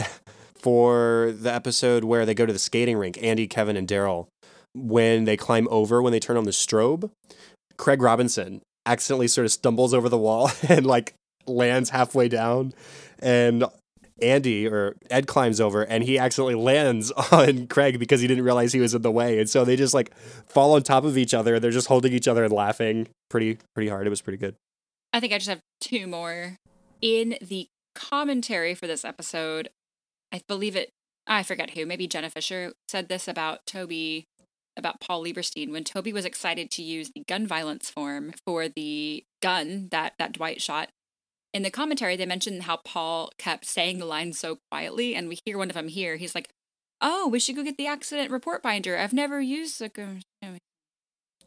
For 0.56 1.32
the 1.32 1.54
episode 1.54 2.04
where 2.04 2.26
they 2.26 2.34
go 2.34 2.46
to 2.48 2.52
the 2.52 2.60
skating 2.60 2.98
rink, 2.98 3.22
Andy, 3.22 3.48
Kevin, 3.48 3.78
and 3.78 3.88
Daryl, 3.88 4.28
when 4.76 5.26
they 5.26 5.38
climb 5.38 5.68
over, 5.70 6.02
when 6.02 6.12
they 6.12 6.20
turn 6.20 6.36
on 6.38 6.44
the 6.44 6.52
strobe, 6.52 7.12
Craig 7.78 8.02
Robinson 8.02 8.62
accidentally 8.86 9.28
sort 9.28 9.46
of 9.46 9.52
stumbles 9.52 9.94
over 9.94 10.10
the 10.10 10.18
wall 10.18 10.50
and 10.68 10.86
like 10.86 11.14
lands 11.50 11.90
halfway 11.90 12.30
down. 12.30 12.74
And 13.20 13.66
Andy 14.22 14.68
or 14.68 14.96
Ed 15.10 15.28
climbs 15.28 15.60
over 15.62 15.84
and 15.84 16.04
he 16.04 16.18
accidentally 16.18 16.56
lands 16.56 17.12
on 17.32 17.68
Craig 17.68 18.00
because 18.00 18.22
he 18.22 18.28
didn't 18.28 18.44
realize 18.44 18.74
he 18.74 18.80
was 18.80 18.94
in 18.94 19.02
the 19.02 19.12
way. 19.12 19.40
And 19.40 19.50
so 19.50 19.66
they 19.66 19.76
just 19.76 19.94
like 19.94 20.16
fall 20.48 20.74
on 20.74 20.84
top 20.84 21.04
of 21.04 21.18
each 21.18 21.34
other. 21.34 21.60
They're 21.60 21.72
just 21.72 21.88
holding 21.88 22.14
each 22.14 22.28
other 22.28 22.44
and 22.44 22.54
laughing 22.54 23.08
pretty, 23.30 23.58
pretty 23.74 23.90
hard. 23.90 24.08
It 24.08 24.10
was 24.10 24.22
pretty 24.22 24.38
good. 24.38 24.56
I 25.14 25.20
think 25.20 25.34
I 25.34 25.38
just 25.38 25.50
have 25.50 25.62
two 25.82 26.08
more. 26.08 26.58
In 27.02 27.38
the 27.42 27.68
commentary 27.96 28.76
for 28.76 28.88
this 28.88 29.06
episode, 29.06 29.70
I 30.32 30.42
believe 30.48 30.76
it, 30.76 30.90
I 31.28 31.44
forget 31.44 31.72
who, 31.72 31.86
maybe 31.86 32.08
Jenna 32.08 32.30
Fischer 32.30 32.74
said 32.88 33.08
this 33.08 33.28
about 33.28 33.60
Toby, 33.66 34.26
about 34.78 35.00
Paul 35.00 35.24
Lieberstein, 35.24 35.72
when 35.72 35.84
Toby 35.84 36.14
was 36.14 36.26
excited 36.26 36.70
to 36.72 36.84
use 36.84 37.12
the 37.16 37.24
gun 37.28 37.48
violence 37.48 37.90
form 37.90 38.34
for 38.46 38.68
the 38.68 39.24
gun 39.42 39.88
that, 39.92 40.14
that 40.20 40.34
Dwight 40.34 40.62
shot. 40.62 40.90
In 41.54 41.64
the 41.64 41.72
commentary, 41.72 42.16
they 42.16 42.26
mentioned 42.26 42.64
how 42.64 42.78
Paul 42.78 43.32
kept 43.38 43.66
saying 43.66 43.98
the 43.98 44.06
line 44.06 44.34
so 44.34 44.60
quietly, 44.70 45.16
and 45.16 45.28
we 45.28 45.40
hear 45.46 45.58
one 45.58 45.70
of 45.70 45.76
them 45.76 45.88
here. 45.88 46.16
He's 46.16 46.36
like, 46.36 46.50
Oh, 47.02 47.28
we 47.28 47.40
should 47.40 47.56
go 47.56 47.64
get 47.64 47.78
the 47.78 47.88
accident 47.88 48.32
report 48.32 48.62
binder. 48.62 48.98
I've 48.98 49.14
never 49.14 49.40
used 49.40 49.82
a 49.82 49.90
gun. 49.90 50.22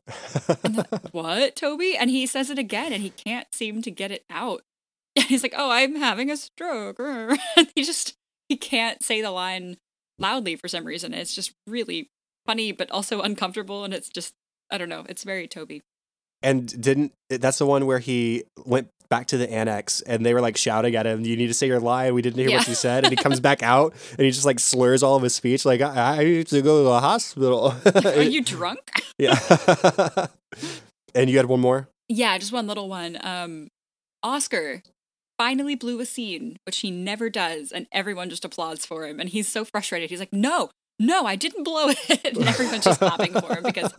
what, 1.12 1.56
Toby? 1.56 1.96
And 1.96 2.10
he 2.10 2.26
says 2.26 2.50
it 2.50 2.58
again 2.58 2.92
and 2.92 3.02
he 3.02 3.10
can't 3.10 3.46
seem 3.52 3.82
to 3.82 3.90
get 3.90 4.10
it 4.10 4.24
out. 4.30 4.62
He's 5.14 5.42
like, 5.42 5.54
oh, 5.56 5.70
I'm 5.70 5.96
having 5.96 6.30
a 6.30 6.36
stroke. 6.36 7.00
He 7.74 7.84
just, 7.84 8.14
he 8.48 8.56
can't 8.56 9.02
say 9.02 9.20
the 9.20 9.30
line 9.30 9.76
loudly 10.18 10.56
for 10.56 10.68
some 10.68 10.84
reason. 10.84 11.14
It's 11.14 11.34
just 11.34 11.52
really 11.66 12.08
funny, 12.46 12.72
but 12.72 12.90
also 12.90 13.20
uncomfortable. 13.20 13.84
And 13.84 13.94
it's 13.94 14.08
just, 14.08 14.32
I 14.70 14.78
don't 14.78 14.88
know. 14.88 15.04
It's 15.08 15.24
very 15.24 15.46
Toby. 15.46 15.82
And 16.42 16.82
didn't 16.82 17.12
that's 17.28 17.58
the 17.58 17.66
one 17.66 17.86
where 17.86 18.00
he 18.00 18.44
went 18.64 18.88
back 19.12 19.26
to 19.26 19.36
the 19.36 19.50
annex 19.52 20.00
and 20.00 20.24
they 20.24 20.32
were 20.32 20.40
like 20.40 20.56
shouting 20.56 20.96
at 20.96 21.04
him, 21.06 21.22
You 21.22 21.36
need 21.36 21.48
to 21.48 21.52
say 21.54 21.66
your 21.66 21.80
line. 21.80 22.14
We 22.14 22.22
didn't 22.22 22.38
hear 22.38 22.56
what 22.56 22.66
you 22.66 22.74
said. 22.74 23.04
And 23.04 23.12
he 23.12 23.22
comes 23.22 23.40
back 23.40 23.62
out 23.74 23.92
and 24.12 24.24
he 24.24 24.30
just 24.30 24.46
like 24.46 24.58
slurs 24.58 25.02
all 25.02 25.16
of 25.16 25.22
his 25.22 25.34
speech, 25.34 25.66
like, 25.66 25.82
I, 25.82 26.20
I 26.20 26.24
need 26.24 26.46
to 26.46 26.62
go 26.62 26.78
to 26.78 26.84
the 26.84 27.00
hospital. 27.00 27.74
Are 27.94 28.22
you 28.22 28.42
drunk? 28.54 28.80
yeah. 29.18 29.38
and 31.14 31.28
you 31.28 31.36
had 31.36 31.44
one 31.44 31.60
more? 31.60 31.88
yeah, 32.08 32.38
just 32.38 32.52
one 32.52 32.66
little 32.66 32.88
one. 32.88 33.18
Um, 33.20 33.68
Oscar 34.22 34.82
finally 35.38 35.74
blew 35.74 36.00
a 36.00 36.06
scene, 36.06 36.56
which 36.64 36.78
he 36.78 36.90
never 36.90 37.28
does. 37.28 37.70
And 37.70 37.86
everyone 37.92 38.30
just 38.30 38.46
applauds 38.46 38.86
for 38.86 39.06
him. 39.06 39.20
And 39.20 39.28
he's 39.28 39.46
so 39.48 39.64
frustrated. 39.66 40.08
He's 40.08 40.20
like, 40.20 40.32
no, 40.32 40.70
no, 40.98 41.26
I 41.26 41.36
didn't 41.36 41.64
blow 41.64 41.88
it. 41.88 42.24
and 42.24 42.46
everyone's 42.48 42.84
just 42.84 42.98
clapping 42.98 43.32
for 43.32 43.56
him 43.56 43.62
because 43.64 43.92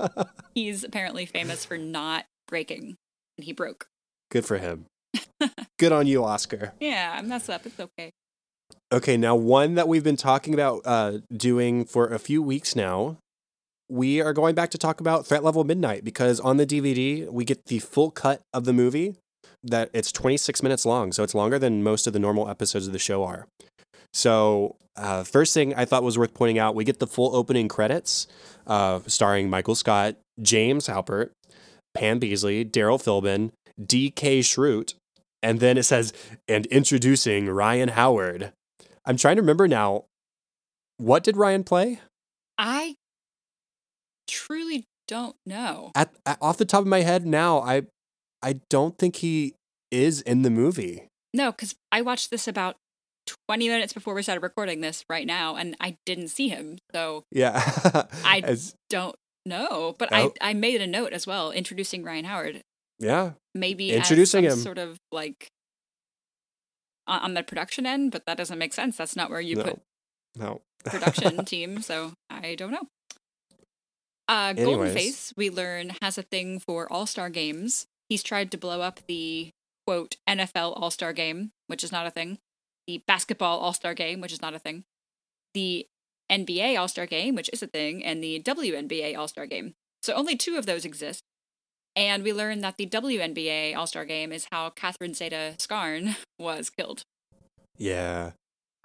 he's 0.55 0.83
apparently 0.83 1.27
famous 1.27 1.65
for 1.65 1.77
not 1.77 2.25
breaking. 2.47 2.97
And 3.37 3.45
he 3.45 3.51
broke. 3.53 3.85
Good 4.31 4.45
for 4.45 4.57
him. 4.57 4.85
Good 5.79 5.91
on 5.91 6.07
you, 6.07 6.23
Oscar. 6.23 6.73
Yeah, 6.79 7.15
I 7.17 7.21
mess 7.21 7.49
up. 7.49 7.65
It's 7.65 7.79
okay. 7.79 8.11
Okay, 8.91 9.17
now 9.17 9.35
one 9.35 9.75
that 9.75 9.87
we've 9.87 10.03
been 10.03 10.17
talking 10.17 10.53
about 10.53 10.81
uh, 10.85 11.19
doing 11.35 11.85
for 11.85 12.07
a 12.07 12.19
few 12.19 12.41
weeks 12.41 12.75
now. 12.75 13.17
We 13.89 14.21
are 14.21 14.33
going 14.33 14.55
back 14.55 14.71
to 14.71 14.77
talk 14.77 14.99
about 14.99 15.27
Threat 15.27 15.43
Level 15.43 15.63
Midnight 15.63 16.03
because 16.03 16.39
on 16.39 16.57
the 16.57 16.65
DVD 16.65 17.29
we 17.29 17.43
get 17.43 17.65
the 17.65 17.79
full 17.79 18.11
cut 18.11 18.41
of 18.53 18.65
the 18.65 18.73
movie. 18.73 19.15
That 19.65 19.89
it's 19.93 20.11
26 20.11 20.61
minutes 20.61 20.85
long, 20.85 21.13
so 21.13 21.23
it's 21.23 21.33
longer 21.33 21.57
than 21.57 21.83
most 21.83 22.05
of 22.05 22.11
the 22.11 22.19
normal 22.19 22.49
episodes 22.49 22.85
of 22.85 22.91
the 22.91 22.99
show 22.99 23.23
are. 23.23 23.47
So, 24.13 24.75
uh, 24.95 25.23
first 25.23 25.53
thing 25.53 25.73
I 25.73 25.85
thought 25.85 26.03
was 26.03 26.17
worth 26.17 26.33
pointing 26.33 26.59
out, 26.59 26.75
we 26.75 26.83
get 26.83 26.99
the 26.99 27.07
full 27.07 27.35
opening 27.35 27.67
credits, 27.69 28.27
uh, 28.67 28.99
starring 29.07 29.49
Michael 29.49 29.75
Scott, 29.75 30.15
James 30.41 30.87
Halpert, 30.87 31.29
Pam 31.93 32.19
Beesly, 32.19 32.69
Daryl 32.69 33.01
Philbin, 33.01 33.51
D.K. 33.83 34.41
Schrute, 34.41 34.95
and 35.43 35.59
then 35.59 35.77
it 35.77 35.83
says, 35.83 36.13
and 36.47 36.65
introducing 36.67 37.47
Ryan 37.49 37.89
Howard. 37.89 38.51
I'm 39.05 39.17
trying 39.17 39.35
to 39.35 39.41
remember 39.41 39.67
now. 39.67 40.05
What 40.97 41.23
did 41.23 41.35
Ryan 41.37 41.63
play? 41.63 41.99
I 42.57 42.95
truly 44.27 44.85
don't 45.07 45.35
know. 45.45 45.91
At, 45.95 46.13
at 46.25 46.37
off 46.41 46.57
the 46.57 46.65
top 46.65 46.81
of 46.81 46.87
my 46.87 47.01
head 47.01 47.25
now, 47.25 47.59
I 47.59 47.83
I 48.41 48.59
don't 48.69 48.97
think 48.97 49.17
he 49.17 49.53
is 49.91 50.21
in 50.21 50.41
the 50.41 50.49
movie. 50.49 51.07
No, 51.33 51.51
because 51.51 51.75
I 51.91 52.01
watched 52.01 52.29
this 52.31 52.47
about 52.47 52.75
20 53.47 53.67
minutes 53.69 53.93
before 53.93 54.13
we 54.13 54.21
started 54.21 54.41
recording 54.43 54.81
this 54.81 55.03
right 55.09 55.25
now, 55.25 55.55
and 55.55 55.75
I 55.79 55.95
didn't 56.05 56.27
see 56.29 56.47
him. 56.49 56.77
So 56.93 57.23
Yeah. 57.31 57.61
I- 58.23 58.41
As- 58.43 58.75
don't 58.89 59.15
know. 59.45 59.95
But 59.97 60.09
Oh. 60.11 60.33
I, 60.41 60.49
I 60.49 60.53
made 60.53 60.81
a 60.81 60.87
note 60.87 61.13
as 61.13 61.25
well, 61.25 61.51
introducing 61.51 62.03
Ryan 62.03 62.25
Howard. 62.25 62.61
Yeah. 63.03 63.31
Maybe 63.53 63.91
Introducing 63.91 64.45
him. 64.45 64.57
sort 64.57 64.77
of 64.77 64.97
like 65.11 65.49
on, 67.07 67.19
on 67.19 67.33
the 67.33 67.43
production 67.43 67.85
end, 67.85 68.11
but 68.11 68.25
that 68.25 68.37
doesn't 68.37 68.57
make 68.57 68.73
sense. 68.73 68.97
That's 68.97 69.15
not 69.15 69.29
where 69.29 69.41
you 69.41 69.57
no. 69.57 69.63
put 69.63 69.81
No. 70.35 70.61
production 70.85 71.45
team, 71.45 71.81
so 71.81 72.13
I 72.29 72.55
don't 72.55 72.71
know. 72.71 72.87
Uh, 74.27 74.53
Golden 74.53 74.93
Face, 74.93 75.33
we 75.35 75.49
learn, 75.49 75.91
has 76.01 76.17
a 76.17 76.23
thing 76.23 76.59
for 76.59 76.91
All 76.91 77.05
Star 77.05 77.29
games. 77.29 77.85
He's 78.09 78.23
tried 78.23 78.51
to 78.51 78.57
blow 78.57 78.81
up 78.81 79.01
the 79.07 79.51
quote 79.85 80.15
NFL 80.27 80.79
All 80.79 80.91
Star 80.91 81.13
game, 81.13 81.51
which 81.67 81.83
is 81.83 81.91
not 81.91 82.07
a 82.07 82.11
thing, 82.11 82.37
the 82.87 83.01
basketball 83.05 83.59
All 83.59 83.73
Star 83.73 83.93
game, 83.93 84.21
which 84.21 84.31
is 84.31 84.41
not 84.41 84.53
a 84.53 84.59
thing, 84.59 84.85
the 85.53 85.85
NBA 86.31 86.79
All 86.79 86.87
Star 86.87 87.05
game, 87.05 87.35
which 87.35 87.49
is 87.51 87.61
a 87.61 87.67
thing, 87.67 88.03
and 88.03 88.23
the 88.23 88.41
WNBA 88.41 89.17
All 89.17 89.27
Star 89.27 89.45
game. 89.45 89.73
So 90.01 90.13
only 90.13 90.35
two 90.35 90.55
of 90.57 90.65
those 90.65 90.85
exist. 90.85 91.23
And 91.95 92.23
we 92.23 92.33
learn 92.33 92.61
that 92.61 92.77
the 92.77 92.87
WNBA 92.87 93.75
All 93.75 93.87
Star 93.87 94.05
game 94.05 94.31
is 94.31 94.47
how 94.51 94.69
Catherine 94.71 95.13
Zeta 95.13 95.55
Scarn 95.59 96.15
was 96.39 96.69
killed. 96.69 97.03
Yeah. 97.77 98.31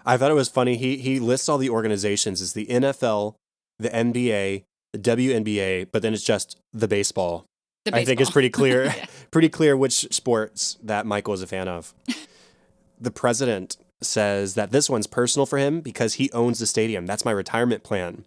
I 0.05 0.17
thought 0.17 0.31
it 0.31 0.35
was 0.35 0.49
funny. 0.49 0.77
He 0.77 0.97
he 0.97 1.19
lists 1.19 1.49
all 1.49 1.57
the 1.57 1.69
organizations 1.69 2.41
as 2.41 2.53
the 2.53 2.65
NFL, 2.67 3.35
the 3.77 3.89
NBA, 3.89 4.63
the 4.93 4.99
WNBA, 4.99 5.87
but 5.91 6.01
then 6.01 6.13
it's 6.13 6.23
just 6.23 6.57
the 6.71 6.87
baseball. 6.87 7.45
The 7.85 7.95
I 7.95 8.05
think 8.05 8.21
it's 8.21 8.31
pretty 8.31 8.49
clear. 8.49 8.85
Yeah. 8.97 9.05
pretty 9.31 9.49
clear 9.49 9.77
which 9.77 10.07
sports 10.11 10.77
that 10.81 11.05
Michael 11.05 11.33
is 11.33 11.41
a 11.41 11.47
fan 11.47 11.67
of. 11.67 11.93
the 12.99 13.11
president 13.11 13.77
says 14.01 14.55
that 14.55 14.71
this 14.71 14.89
one's 14.89 15.07
personal 15.07 15.45
for 15.45 15.57
him 15.57 15.81
because 15.81 16.15
he 16.15 16.31
owns 16.31 16.59
the 16.59 16.65
stadium. 16.65 17.05
That's 17.05 17.25
my 17.25 17.31
retirement 17.31 17.83
plan. 17.83 18.23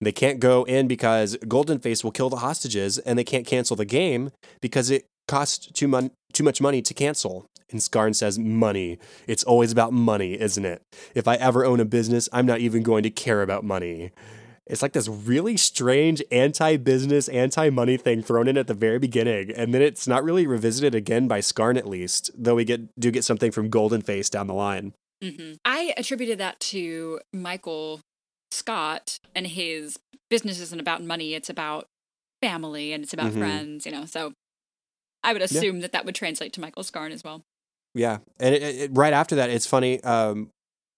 They 0.00 0.12
can't 0.12 0.40
go 0.40 0.64
in 0.64 0.88
because 0.88 1.36
Golden 1.48 1.78
Face 1.78 2.04
will 2.04 2.12
kill 2.12 2.28
the 2.30 2.36
hostages, 2.36 2.98
and 2.98 3.18
they 3.18 3.24
can't 3.24 3.46
cancel 3.46 3.76
the 3.76 3.84
game 3.84 4.30
because 4.60 4.90
it 4.90 5.06
costs 5.26 5.66
too, 5.72 5.88
mon- 5.88 6.10
too 6.32 6.44
much 6.44 6.60
money 6.60 6.82
to 6.82 6.94
cancel. 6.94 7.46
And 7.70 7.82
Scarn 7.82 8.14
says, 8.14 8.38
Money. 8.38 8.98
It's 9.26 9.42
always 9.42 9.72
about 9.72 9.92
money, 9.92 10.40
isn't 10.40 10.64
it? 10.64 10.82
If 11.14 11.26
I 11.26 11.34
ever 11.36 11.64
own 11.64 11.80
a 11.80 11.84
business, 11.84 12.28
I'm 12.32 12.46
not 12.46 12.60
even 12.60 12.82
going 12.82 13.02
to 13.02 13.10
care 13.10 13.42
about 13.42 13.64
money. 13.64 14.12
It's 14.68 14.82
like 14.82 14.92
this 14.92 15.08
really 15.08 15.56
strange 15.56 16.22
anti 16.30 16.76
business, 16.76 17.28
anti 17.28 17.70
money 17.70 17.96
thing 17.96 18.22
thrown 18.22 18.48
in 18.48 18.56
at 18.58 18.66
the 18.66 18.74
very 18.74 18.98
beginning. 18.98 19.52
And 19.52 19.72
then 19.72 19.82
it's 19.82 20.06
not 20.08 20.24
really 20.24 20.46
revisited 20.46 20.94
again 20.94 21.28
by 21.28 21.40
Scarn, 21.40 21.76
at 21.76 21.88
least, 21.88 22.30
though 22.36 22.56
we 22.56 22.64
get 22.64 22.98
do 22.98 23.10
get 23.10 23.24
something 23.24 23.50
from 23.50 23.70
Golden 23.70 24.02
Face 24.02 24.28
down 24.28 24.46
the 24.46 24.54
line. 24.54 24.92
hmm 25.22 25.54
I 25.64 25.94
attributed 25.96 26.38
that 26.38 26.58
to 26.60 27.20
Michael 27.32 28.00
Scott 28.56 29.18
and 29.34 29.46
his 29.46 29.98
business 30.30 30.60
isn't 30.60 30.80
about 30.80 31.02
money; 31.04 31.34
it's 31.34 31.50
about 31.50 31.86
family 32.42 32.92
and 32.92 33.04
it's 33.04 33.12
about 33.14 33.32
Mhm. 33.32 33.38
friends. 33.38 33.86
You 33.86 33.92
know, 33.92 34.04
so 34.06 34.32
I 35.22 35.32
would 35.32 35.42
assume 35.42 35.80
that 35.80 35.92
that 35.92 36.04
would 36.04 36.14
translate 36.14 36.52
to 36.54 36.60
Michael 36.60 36.82
Scarn 36.84 37.12
as 37.12 37.22
well. 37.24 37.42
Yeah. 37.94 38.18
And 38.38 38.54
it, 38.54 38.62
it, 38.62 38.90
right 38.92 39.12
after 39.12 39.34
that, 39.36 39.50
it's 39.50 39.66
funny. 39.66 40.02
Um, 40.04 40.50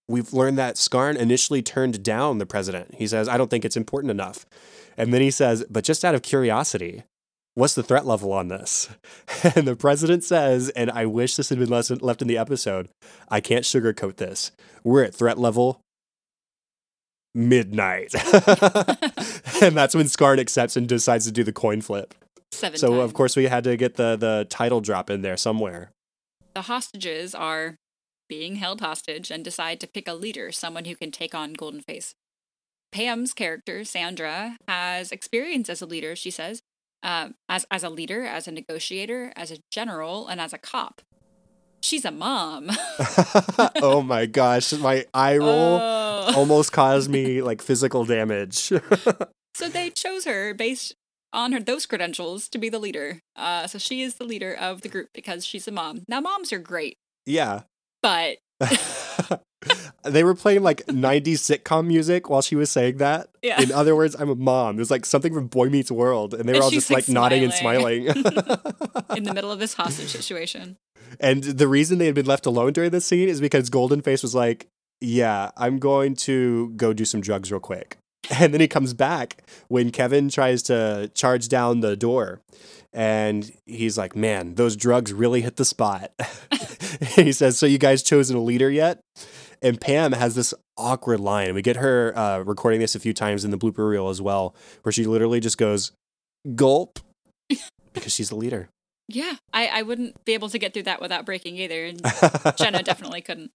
we've 0.09 0.33
learned 0.33 0.59
that 0.59 0.77
Scarn 0.77 1.16
initially 1.16 1.62
turned 1.62 2.03
down 2.03 2.38
the 2.38 2.47
president. 2.47 2.94
He 2.97 3.07
says, 3.07 3.29
I 3.29 3.37
don't 3.37 3.49
think 3.51 3.64
it's 3.64 3.77
important 3.77 4.11
enough. 4.11 4.44
And 4.97 5.14
then 5.14 5.21
he 5.21 5.31
says, 5.31 5.64
but 5.71 5.85
just 5.85 6.05
out 6.05 6.14
of 6.16 6.23
curiosity, 6.23 7.05
what's 7.55 7.75
the 7.75 7.83
threat 7.85 8.05
level 8.05 8.33
on 8.33 8.49
this? 8.49 8.88
And 9.55 9.68
the 9.68 9.77
president 9.77 10.25
says, 10.25 10.71
and 10.71 10.90
I 10.90 11.07
wish 11.07 11.37
this 11.37 11.51
had 11.51 11.59
been 11.61 11.68
less, 11.71 11.88
left 11.90 12.21
in 12.21 12.27
the 12.29 12.37
episode, 12.38 12.88
I 13.29 13.40
can't 13.40 13.64
sugarcoat 13.64 14.16
this. 14.16 14.51
We're 14.83 15.05
at 15.05 15.14
threat 15.14 15.38
level 15.38 15.81
midnight. 17.35 18.14
and 19.62 19.77
that's 19.77 19.95
when 19.95 20.09
Scarn 20.09 20.38
accepts 20.38 20.77
and 20.77 20.88
decides 20.88 21.25
to 21.27 21.33
do 21.33 21.45
the 21.45 21.53
coin 21.53 21.81
flip. 21.81 22.14
Seven. 22.53 22.79
So, 22.79 23.01
of 23.01 23.12
course, 23.14 23.37
we 23.37 23.45
had 23.45 23.64
to 23.64 23.77
get 23.77 23.97
the, 23.97 24.17
the 24.17 24.47
title 24.49 24.81
drop 24.81 25.11
in 25.11 25.23
there 25.23 25.37
somewhere. 25.37 25.91
the 26.55 26.62
hostages 26.62 27.35
are 27.35 27.77
being 28.29 28.57
held 28.57 28.81
hostage 28.81 29.31
and 29.31 29.45
decide 29.45 29.81
to 29.81 29.87
pick 29.87 30.09
a 30.09 30.14
leader, 30.14 30.51
someone 30.53 30.85
who 30.85 30.95
can 30.97 31.11
take 31.11 31.35
on 31.35 31.53
Golden 31.55 31.81
Face. 31.81 32.14
Pam's 32.91 33.33
character, 33.35 33.85
Sandra, 33.85 34.57
has 34.67 35.12
experience 35.12 35.69
as 35.69 35.83
a 35.83 35.87
leader, 35.87 36.17
she 36.17 36.31
says, 36.31 36.62
uh, 37.03 37.29
as, 37.49 37.67
as 37.71 37.85
a 37.85 37.91
leader, 37.91 38.25
as 38.25 38.49
a 38.49 38.51
negotiator, 38.53 39.33
as 39.37 39.51
a 39.51 39.59
general, 39.71 40.27
and 40.27 40.41
as 40.41 40.53
a 40.53 40.59
cop. 40.59 41.01
She's 41.81 42.05
a 42.05 42.11
mom. 42.11 42.71
oh 43.83 44.03
my 44.03 44.27
gosh, 44.27 44.73
my 44.73 45.05
eye 45.14 45.37
roll 45.37 45.79
Oh. 45.81 46.08
almost 46.37 46.73
caused 46.73 47.11
me 47.11 47.43
like 47.43 47.62
physical 47.62 48.05
damage. 48.05 48.73
So 49.55 49.69
they 49.69 49.91
chose 49.91 50.25
her 50.25 50.55
based 50.55 50.95
on 51.33 51.51
her 51.51 51.59
those 51.59 51.85
credentials 51.85 52.49
to 52.51 52.59
be 52.59 52.69
the 52.69 52.79
leader. 52.79 53.19
Uh, 53.35 53.67
so 53.67 53.77
she 53.77 54.03
is 54.03 54.14
the 54.14 54.25
leader 54.25 54.55
of 54.55 54.83
the 54.83 54.88
group 54.88 55.09
because 55.12 55.45
she's 55.45 55.67
a 55.67 55.73
mom. 55.73 56.05
Now 56.07 56.21
moms 56.21 56.53
are 56.53 56.61
great, 56.61 56.97
yeah. 57.27 57.62
but 58.01 58.37
they 60.05 60.23
were 60.23 60.35
playing 60.37 60.62
like 60.62 60.87
90s 60.87 61.38
sitcom 61.59 61.87
music 61.88 62.31
while 62.31 62.41
she 62.43 62.55
was 62.55 62.71
saying 62.71 62.99
that. 62.99 63.29
yeah, 63.43 63.61
In 63.61 63.73
other 63.73 63.97
words, 63.97 64.14
I'm 64.19 64.31
a 64.31 64.35
mom. 64.37 64.77
It 64.77 64.79
was 64.79 64.91
like 64.93 65.05
something 65.05 65.35
from 65.35 65.49
Boy 65.49 65.69
Meets 65.69 65.91
World, 65.91 66.35
and 66.35 66.49
they 66.49 66.53
were 66.53 66.57
And 66.59 66.64
all 66.64 66.71
just 66.71 66.88
like, 66.91 67.09
like, 67.09 67.12
nodding 67.14 67.43
and 67.43 67.53
smiling. 67.53 68.05
smiling. 68.12 68.37
in 69.17 69.25
the 69.25 69.33
middle 69.35 69.51
of 69.51 69.59
this 69.59 69.75
hostage 69.75 70.09
situation. 70.11 70.77
and 71.19 71.43
the 71.43 71.67
reason 71.67 71.99
they 71.99 72.07
had 72.07 72.14
been 72.14 72.27
left 72.27 72.47
alone 72.47 72.73
during 72.73 72.91
this 72.91 73.05
scene 73.07 73.29
is 73.29 73.41
because 73.41 73.71
Golden 73.71 74.03
Face 74.03 74.23
was 74.23 74.35
like, 74.37 74.69
"Yeah, 75.01 75.51
I'm 75.57 75.79
going 75.79 76.15
to 76.17 76.71
go 76.71 76.93
do 76.93 77.05
some 77.05 77.21
drugs 77.21 77.51
real 77.51 77.61
quick," 77.61 77.99
and 78.31 78.53
then 78.53 78.61
he 78.61 78.69
comes 78.69 78.95
back 78.95 79.43
when 79.69 79.91
Kevin 79.91 80.29
tries 80.29 80.63
to 80.65 81.11
charge 81.15 81.49
down 81.49 81.81
the 81.81 81.97
door. 81.97 82.41
And 82.93 83.53
he's 83.67 83.99
like, 83.99 84.17
man, 84.17 84.55
those 84.55 84.75
drugs 84.75 85.13
really 85.13 85.43
hit 85.43 85.57
the 85.57 85.65
spot. 85.65 86.11
he 87.17 87.33
says, 87.33 87.59
So 87.59 87.67
you 87.67 87.77
guys 87.79 88.03
chosen 88.03 88.35
a 88.35 88.41
leader 88.41 88.71
yet? 88.71 89.01
And 89.61 89.81
Pam 89.81 90.13
has 90.13 90.35
this 90.35 90.55
awkward 90.77 91.21
line. 91.21 91.55
We 91.55 91.63
get 91.63 91.77
her 91.77 92.17
uh, 92.17 92.39
recording 92.41 92.81
this 92.81 92.95
a 92.95 93.01
few 93.01 93.13
times 93.13 93.45
in 93.45 93.51
the 93.51 93.59
blooper 93.59 93.89
reel 93.89 94.09
as 94.09 94.23
well, 94.23 94.55
where 94.83 94.93
she 94.93 95.05
literally 95.05 95.41
just 95.41 95.59
goes, 95.59 95.93
gulp, 96.55 97.01
because 97.93 98.13
she's 98.13 98.31
the 98.31 98.37
leader. 98.37 98.69
Yeah, 99.09 99.37
I, 99.53 99.67
I 99.67 99.83
wouldn't 99.83 100.25
be 100.25 100.35
able 100.35 100.49
to 100.51 100.59
get 100.59 100.75
through 100.75 100.83
that 100.85 101.01
without 101.01 101.25
breaking 101.27 101.57
either. 101.57 101.87
And 101.87 102.01
Jenna 102.57 102.83
definitely 102.83 103.23
couldn't. 103.23 103.51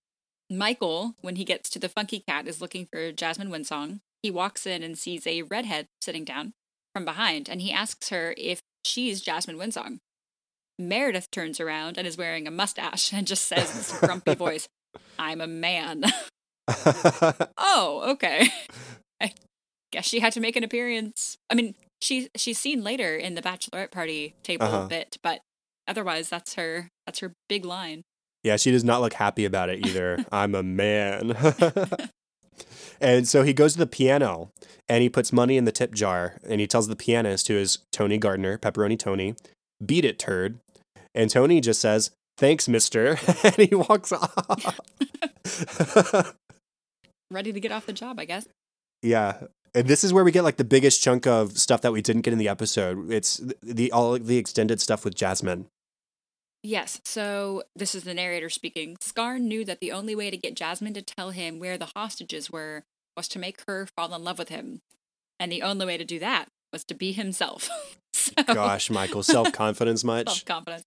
Michael, 0.49 1.15
when 1.21 1.35
he 1.37 1.43
gets 1.45 1.69
to 1.71 1.79
the 1.79 1.89
Funky 1.89 2.23
Cat, 2.27 2.47
is 2.47 2.61
looking 2.61 2.85
for 2.91 3.11
Jasmine 3.11 3.49
Windsong. 3.49 3.99
He 4.21 4.29
walks 4.31 4.65
in 4.65 4.83
and 4.83 4.97
sees 4.97 5.25
a 5.27 5.41
redhead 5.43 5.87
sitting 6.01 6.23
down 6.23 6.53
from 6.93 7.05
behind, 7.05 7.49
and 7.49 7.61
he 7.61 7.71
asks 7.71 8.09
her 8.09 8.33
if 8.37 8.61
she's 8.85 9.21
Jasmine 9.21 9.57
Windsong. 9.57 9.99
Meredith 10.79 11.29
turns 11.31 11.59
around 11.59 11.97
and 11.97 12.07
is 12.07 12.17
wearing 12.17 12.47
a 12.47 12.51
mustache 12.51 13.13
and 13.13 13.27
just 13.27 13.45
says 13.45 13.71
in 13.71 13.77
this 13.77 13.99
grumpy 13.99 14.33
voice, 14.35 14.67
I'm 15.19 15.41
a 15.41 15.47
man. 15.47 16.03
oh, 17.57 18.01
okay. 18.13 18.47
I 19.21 19.33
guess 19.91 20.05
she 20.05 20.19
had 20.19 20.33
to 20.33 20.39
make 20.39 20.55
an 20.55 20.63
appearance. 20.63 21.37
I 21.49 21.55
mean, 21.55 21.75
she 22.01 22.29
she's 22.35 22.59
seen 22.59 22.83
later 22.83 23.15
in 23.15 23.35
the 23.35 23.41
bachelorette 23.41 23.91
party 23.91 24.33
table 24.43 24.65
Uh-huh. 24.67 24.87
bit, 24.87 25.17
but 25.23 25.41
otherwise 25.87 26.29
that's 26.29 26.55
her 26.55 26.89
that's 27.05 27.19
her 27.19 27.33
big 27.49 27.65
line. 27.65 28.03
Yeah, 28.43 28.57
she 28.57 28.71
does 28.71 28.83
not 28.83 29.01
look 29.01 29.13
happy 29.13 29.45
about 29.45 29.69
it 29.69 29.85
either. 29.85 30.25
I'm 30.31 30.53
a 30.55 30.63
man. 30.63 31.35
and 33.01 33.27
so 33.27 33.43
he 33.43 33.53
goes 33.53 33.73
to 33.73 33.79
the 33.79 33.87
piano 33.87 34.51
and 34.89 35.01
he 35.01 35.09
puts 35.09 35.31
money 35.31 35.57
in 35.57 35.65
the 35.65 35.71
tip 35.71 35.93
jar 35.93 36.37
and 36.47 36.59
he 36.59 36.67
tells 36.67 36.87
the 36.87 36.95
pianist, 36.95 37.47
who 37.47 37.55
is 37.55 37.79
Tony 37.91 38.17
Gardner, 38.17 38.57
Pepperoni 38.57 38.99
Tony, 38.99 39.35
beat 39.83 40.05
it, 40.05 40.19
turd. 40.19 40.59
And 41.15 41.29
Tony 41.29 41.61
just 41.61 41.79
says, 41.79 42.11
Thanks, 42.37 42.67
mister. 42.67 43.17
and 43.43 43.55
he 43.55 43.75
walks 43.75 44.11
off. 44.11 44.79
Ready 47.31 47.53
to 47.53 47.59
get 47.59 47.71
off 47.71 47.85
the 47.85 47.93
job, 47.93 48.19
I 48.19 48.25
guess. 48.25 48.47
yeah. 49.01 49.35
And 49.75 49.87
this 49.87 50.03
is 50.03 50.13
where 50.13 50.23
we 50.23 50.31
get 50.31 50.43
like 50.43 50.57
the 50.57 50.63
biggest 50.63 51.01
chunk 51.01 51.25
of 51.25 51.57
stuff 51.57 51.81
that 51.81 51.91
we 51.91 52.01
didn't 52.01 52.21
get 52.21 52.31
in 52.31 52.37
the 52.37 52.47
episode. 52.47 53.11
It's 53.11 53.41
the 53.63 53.91
all 53.91 54.19
the 54.19 54.37
extended 54.37 54.79
stuff 54.79 55.03
with 55.03 55.15
Jasmine. 55.15 55.65
Yes, 56.63 57.01
so 57.03 57.63
this 57.75 57.93
is 57.93 58.05
the 58.05 58.13
narrator 58.13 58.49
speaking. 58.49 58.95
Scarn 59.01 59.47
knew 59.47 59.65
that 59.65 59.81
the 59.81 59.91
only 59.91 60.15
way 60.15 60.29
to 60.29 60.37
get 60.37 60.55
Jasmine 60.55 60.93
to 60.93 61.01
tell 61.01 61.31
him 61.31 61.59
where 61.59 61.77
the 61.77 61.91
hostages 61.95 62.49
were 62.49 62.83
was 63.17 63.27
to 63.29 63.39
make 63.39 63.61
her 63.67 63.85
fall 63.97 64.13
in 64.15 64.23
love 64.23 64.39
with 64.39 64.47
him. 64.49 64.79
And 65.39 65.51
the 65.51 65.61
only 65.61 65.85
way 65.85 65.97
to 65.97 66.05
do 66.05 66.19
that 66.19 66.47
was 66.71 66.83
to 66.85 66.93
be 66.93 67.11
himself. 67.11 67.69
so, 68.13 68.31
Gosh, 68.47 68.89
Michael, 68.89 69.23
self 69.23 69.51
confidence 69.51 70.03
much? 70.05 70.27
self 70.27 70.45
confidence. 70.45 70.83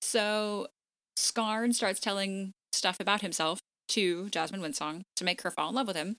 So 0.00 0.68
Scarn 1.16 1.72
starts 1.72 1.98
telling 2.00 2.52
stuff 2.72 2.98
about 3.00 3.20
himself 3.20 3.58
to 3.88 4.28
Jasmine 4.30 4.60
Windsong 4.62 5.02
to 5.16 5.24
make 5.24 5.42
her 5.42 5.50
fall 5.50 5.70
in 5.70 5.74
love 5.74 5.88
with 5.88 5.96
him. 5.96 6.16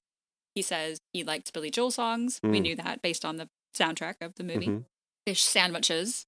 He 0.54 0.62
says 0.62 1.00
he 1.14 1.24
likes 1.24 1.50
Billy 1.50 1.72
Joel 1.72 1.92
songs. 1.92 2.40
We 2.44 2.60
Mm. 2.60 2.62
knew 2.62 2.76
that 2.76 3.02
based 3.02 3.24
on 3.24 3.38
the 3.38 3.48
soundtrack 3.74 4.16
of 4.20 4.36
the 4.36 4.44
movie. 4.44 4.68
Mhm. 4.68 4.84
Fish 5.26 5.44
sandwiches. 5.44 6.26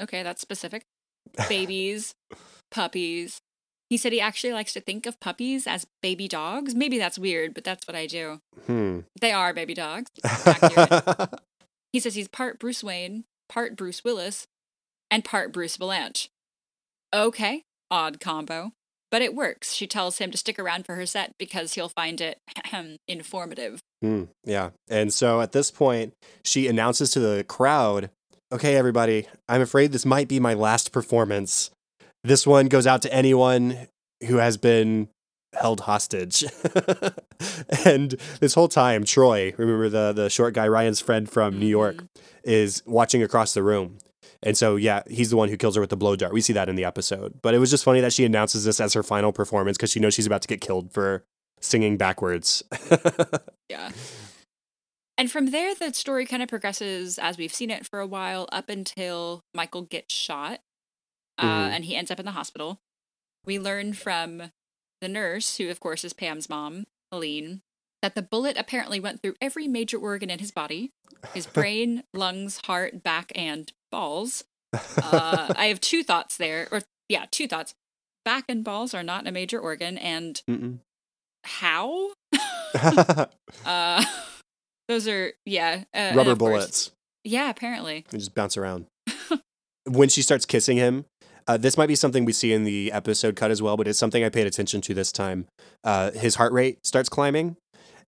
Okay, 0.00 0.22
that's 0.22 0.40
specific. 0.40 0.84
Babies, 1.48 2.14
puppies. 2.70 3.40
He 3.90 3.96
said 3.96 4.12
he 4.12 4.20
actually 4.20 4.52
likes 4.52 4.72
to 4.72 4.80
think 4.80 5.06
of 5.06 5.20
puppies 5.20 5.66
as 5.66 5.86
baby 6.02 6.26
dogs. 6.26 6.74
Maybe 6.74 6.98
that's 6.98 7.18
weird, 7.18 7.54
but 7.54 7.64
that's 7.64 7.86
what 7.86 7.94
I 7.94 8.06
do. 8.06 8.40
Hmm. 8.66 9.00
They 9.20 9.32
are 9.32 9.52
baby 9.52 9.74
dogs. 9.74 10.10
He 11.94 12.00
says 12.00 12.16
he's 12.16 12.26
part 12.26 12.58
Bruce 12.58 12.82
Wayne, 12.82 13.22
part 13.48 13.76
Bruce 13.76 14.02
Willis, 14.02 14.48
and 15.12 15.24
part 15.24 15.52
Bruce 15.52 15.76
Vilanch. 15.76 16.26
Okay, 17.14 17.62
odd 17.88 18.18
combo. 18.18 18.72
But 19.12 19.22
it 19.22 19.32
works. 19.32 19.72
She 19.72 19.86
tells 19.86 20.18
him 20.18 20.32
to 20.32 20.36
stick 20.36 20.58
around 20.58 20.86
for 20.86 20.96
her 20.96 21.06
set 21.06 21.34
because 21.38 21.74
he'll 21.74 21.88
find 21.88 22.20
it 22.20 22.40
informative. 23.06 23.78
Hmm, 24.02 24.24
yeah. 24.44 24.70
And 24.88 25.14
so 25.14 25.40
at 25.40 25.52
this 25.52 25.70
point, 25.70 26.14
she 26.42 26.66
announces 26.66 27.12
to 27.12 27.20
the 27.20 27.44
crowd, 27.44 28.10
okay, 28.54 28.76
everybody, 28.76 29.26
I'm 29.48 29.60
afraid 29.60 29.92
this 29.92 30.06
might 30.06 30.28
be 30.28 30.40
my 30.40 30.54
last 30.54 30.92
performance. 30.92 31.70
This 32.22 32.46
one 32.46 32.68
goes 32.68 32.86
out 32.86 33.02
to 33.02 33.12
anyone 33.12 33.88
who 34.26 34.36
has 34.36 34.56
been 34.56 35.08
held 35.54 35.80
hostage. 35.80 36.44
and 37.84 38.12
this 38.40 38.54
whole 38.54 38.68
time, 38.68 39.04
Troy, 39.04 39.52
remember 39.56 39.88
the, 39.88 40.12
the 40.12 40.30
short 40.30 40.54
guy, 40.54 40.66
Ryan's 40.68 41.00
friend 41.00 41.28
from 41.30 41.58
New 41.58 41.66
York, 41.66 41.96
Mhm. 41.96 42.06
is 42.44 42.82
watching 42.86 43.22
across 43.22 43.54
the 43.54 43.62
room. 43.62 43.98
And 44.42 44.56
so, 44.56 44.76
yeah, 44.76 45.02
he's 45.08 45.30
the 45.30 45.36
one 45.36 45.48
who 45.48 45.56
kills 45.56 45.74
her 45.74 45.80
with 45.80 45.90
the 45.90 45.96
blow 45.96 46.16
dart. 46.16 46.32
We 46.32 46.40
see 46.40 46.52
that 46.54 46.68
in 46.68 46.76
the 46.76 46.84
episode. 46.84 47.34
But 47.42 47.54
it 47.54 47.58
was 47.58 47.70
just 47.70 47.84
funny 47.84 48.00
that 48.00 48.12
she 48.12 48.24
announces 48.24 48.64
this 48.64 48.78
as 48.80 48.92
her 48.94 49.02
final 49.02 49.32
performance 49.32 49.76
because 49.76 49.90
she 49.90 50.00
knows 50.00 50.14
she's 50.14 50.26
about 50.26 50.42
to 50.42 50.48
get 50.48 50.60
killed 50.60 50.92
for 50.92 51.24
singing 51.60 51.96
backwards. 51.96 52.62
Yeah. 53.70 53.90
And 55.16 55.30
from 55.30 55.50
there, 55.50 55.74
the 55.74 55.92
story 55.94 56.26
kind 56.26 56.42
of 56.42 56.48
progresses 56.48 57.18
as 57.18 57.38
we've 57.38 57.54
seen 57.54 57.70
it 57.70 57.86
for 57.86 58.00
a 58.00 58.06
while 58.06 58.48
up 58.52 58.68
until 58.68 59.42
Michael 59.54 59.82
gets 59.82 60.12
shot 60.14 60.60
uh, 61.38 61.42
Mhm. 61.44 61.70
and 61.70 61.84
he 61.84 61.96
ends 61.96 62.10
up 62.10 62.18
in 62.20 62.24
the 62.26 62.32
hospital. 62.32 62.78
We 63.44 63.58
learn 63.58 63.92
from 63.92 64.50
the 65.00 65.08
nurse, 65.08 65.56
who 65.56 65.68
of 65.70 65.80
course 65.80 66.04
is 66.04 66.12
Pam's 66.12 66.48
mom, 66.48 66.84
Helene, 67.12 67.62
that 68.02 68.14
the 68.14 68.22
bullet 68.22 68.56
apparently 68.56 68.98
went 69.00 69.20
through 69.22 69.34
every 69.40 69.68
major 69.68 69.98
organ 69.98 70.30
in 70.30 70.38
his 70.38 70.50
body 70.50 70.90
his 71.32 71.46
brain, 71.58 72.02
lungs, 72.12 72.60
heart, 72.66 73.02
back, 73.02 73.32
and 73.34 73.72
balls. 73.90 74.44
Uh, 74.72 75.52
I 75.56 75.66
have 75.66 75.80
two 75.80 76.02
thoughts 76.04 76.36
there, 76.36 76.68
or 76.70 76.82
yeah, 77.08 77.26
two 77.30 77.46
thoughts. 77.48 77.74
Back 78.24 78.44
and 78.48 78.62
balls 78.64 78.94
are 78.94 79.02
not 79.02 79.26
a 79.26 79.32
major 79.32 79.58
organ, 79.58 79.96
and 79.98 80.40
Mm-mm. 80.48 80.78
how? 81.44 82.12
Uh, 83.64 84.04
those 84.88 85.08
are 85.08 85.32
yeah, 85.44 85.84
uh, 85.94 86.12
Rubber 86.14 86.34
bullets. 86.34 86.92
Yeah, 87.24 87.50
apparently. 87.50 88.04
They 88.10 88.18
just 88.18 88.34
bounce 88.34 88.56
around. 88.56 88.86
when 89.86 90.08
she 90.08 90.22
starts 90.22 90.44
kissing 90.44 90.76
him, 90.76 91.06
uh, 91.46 91.56
this 91.56 91.76
might 91.76 91.86
be 91.86 91.94
something 91.94 92.24
we 92.24 92.32
see 92.32 92.52
in 92.52 92.64
the 92.64 92.92
episode 92.92 93.36
cut 93.36 93.50
as 93.50 93.60
well, 93.60 93.76
but 93.76 93.88
it's 93.88 93.98
something 93.98 94.24
I 94.24 94.28
paid 94.28 94.46
attention 94.46 94.80
to 94.82 94.94
this 94.94 95.12
time. 95.12 95.46
Uh, 95.82 96.10
his 96.12 96.36
heart 96.36 96.52
rate 96.52 96.78
starts 96.86 97.08
climbing. 97.08 97.56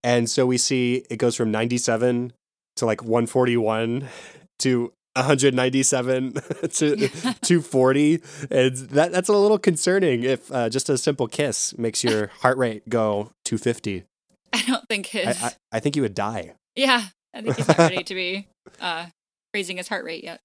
And 0.02 0.30
so 0.30 0.46
we 0.46 0.58
see 0.58 1.04
it 1.10 1.16
goes 1.16 1.34
from 1.34 1.50
97 1.50 2.32
to 2.76 2.86
like 2.86 3.02
141 3.02 4.08
to 4.60 4.92
197 5.14 6.32
to 6.70 7.08
240. 7.08 8.22
And 8.50 8.76
that, 8.76 9.12
that's 9.12 9.28
a 9.28 9.32
little 9.32 9.58
concerning 9.58 10.22
if 10.22 10.50
uh, 10.52 10.68
just 10.68 10.88
a 10.88 10.98
simple 10.98 11.26
kiss 11.26 11.76
makes 11.78 12.04
your 12.04 12.28
heart 12.40 12.58
rate 12.58 12.88
go 12.88 13.30
250. 13.44 14.04
I 14.52 14.62
don't 14.66 14.88
think 14.88 15.06
his. 15.06 15.42
I, 15.42 15.46
I, 15.46 15.52
I 15.72 15.80
think 15.80 15.96
you 15.96 16.02
would 16.02 16.14
die. 16.14 16.54
Yeah, 16.76 17.06
I 17.34 17.42
think 17.42 17.56
he's 17.56 17.68
not 17.68 17.78
ready 17.78 18.04
to 18.04 18.14
be 18.14 18.46
uh, 18.80 19.06
raising 19.52 19.78
his 19.78 19.88
heart 19.88 20.04
rate 20.04 20.22
yet. 20.22 20.40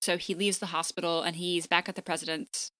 So 0.00 0.16
he 0.16 0.34
leaves 0.34 0.58
the 0.58 0.66
hospital 0.66 1.22
and 1.22 1.36
he's 1.36 1.66
back 1.66 1.88
at 1.88 1.94
the 1.94 2.02
president's 2.02 2.70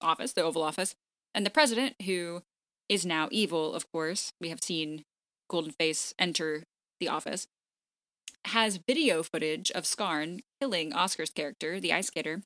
office, 0.00 0.32
the 0.32 0.42
Oval 0.42 0.62
Office. 0.62 0.94
And 1.34 1.44
the 1.44 1.50
president, 1.50 1.96
who 2.02 2.42
is 2.88 3.04
now 3.04 3.28
evil, 3.30 3.74
of 3.74 3.90
course, 3.92 4.32
we 4.40 4.48
have 4.50 4.62
seen 4.62 5.04
Golden 5.48 5.72
Face 5.72 6.14
enter 6.18 6.64
the 7.00 7.08
office, 7.08 7.46
has 8.46 8.78
video 8.78 9.22
footage 9.22 9.70
of 9.72 9.86
Scarn 9.86 10.40
killing 10.60 10.92
Oscar's 10.92 11.30
character, 11.30 11.80
the 11.80 11.92
ice 11.92 12.06
skater. 12.06 12.42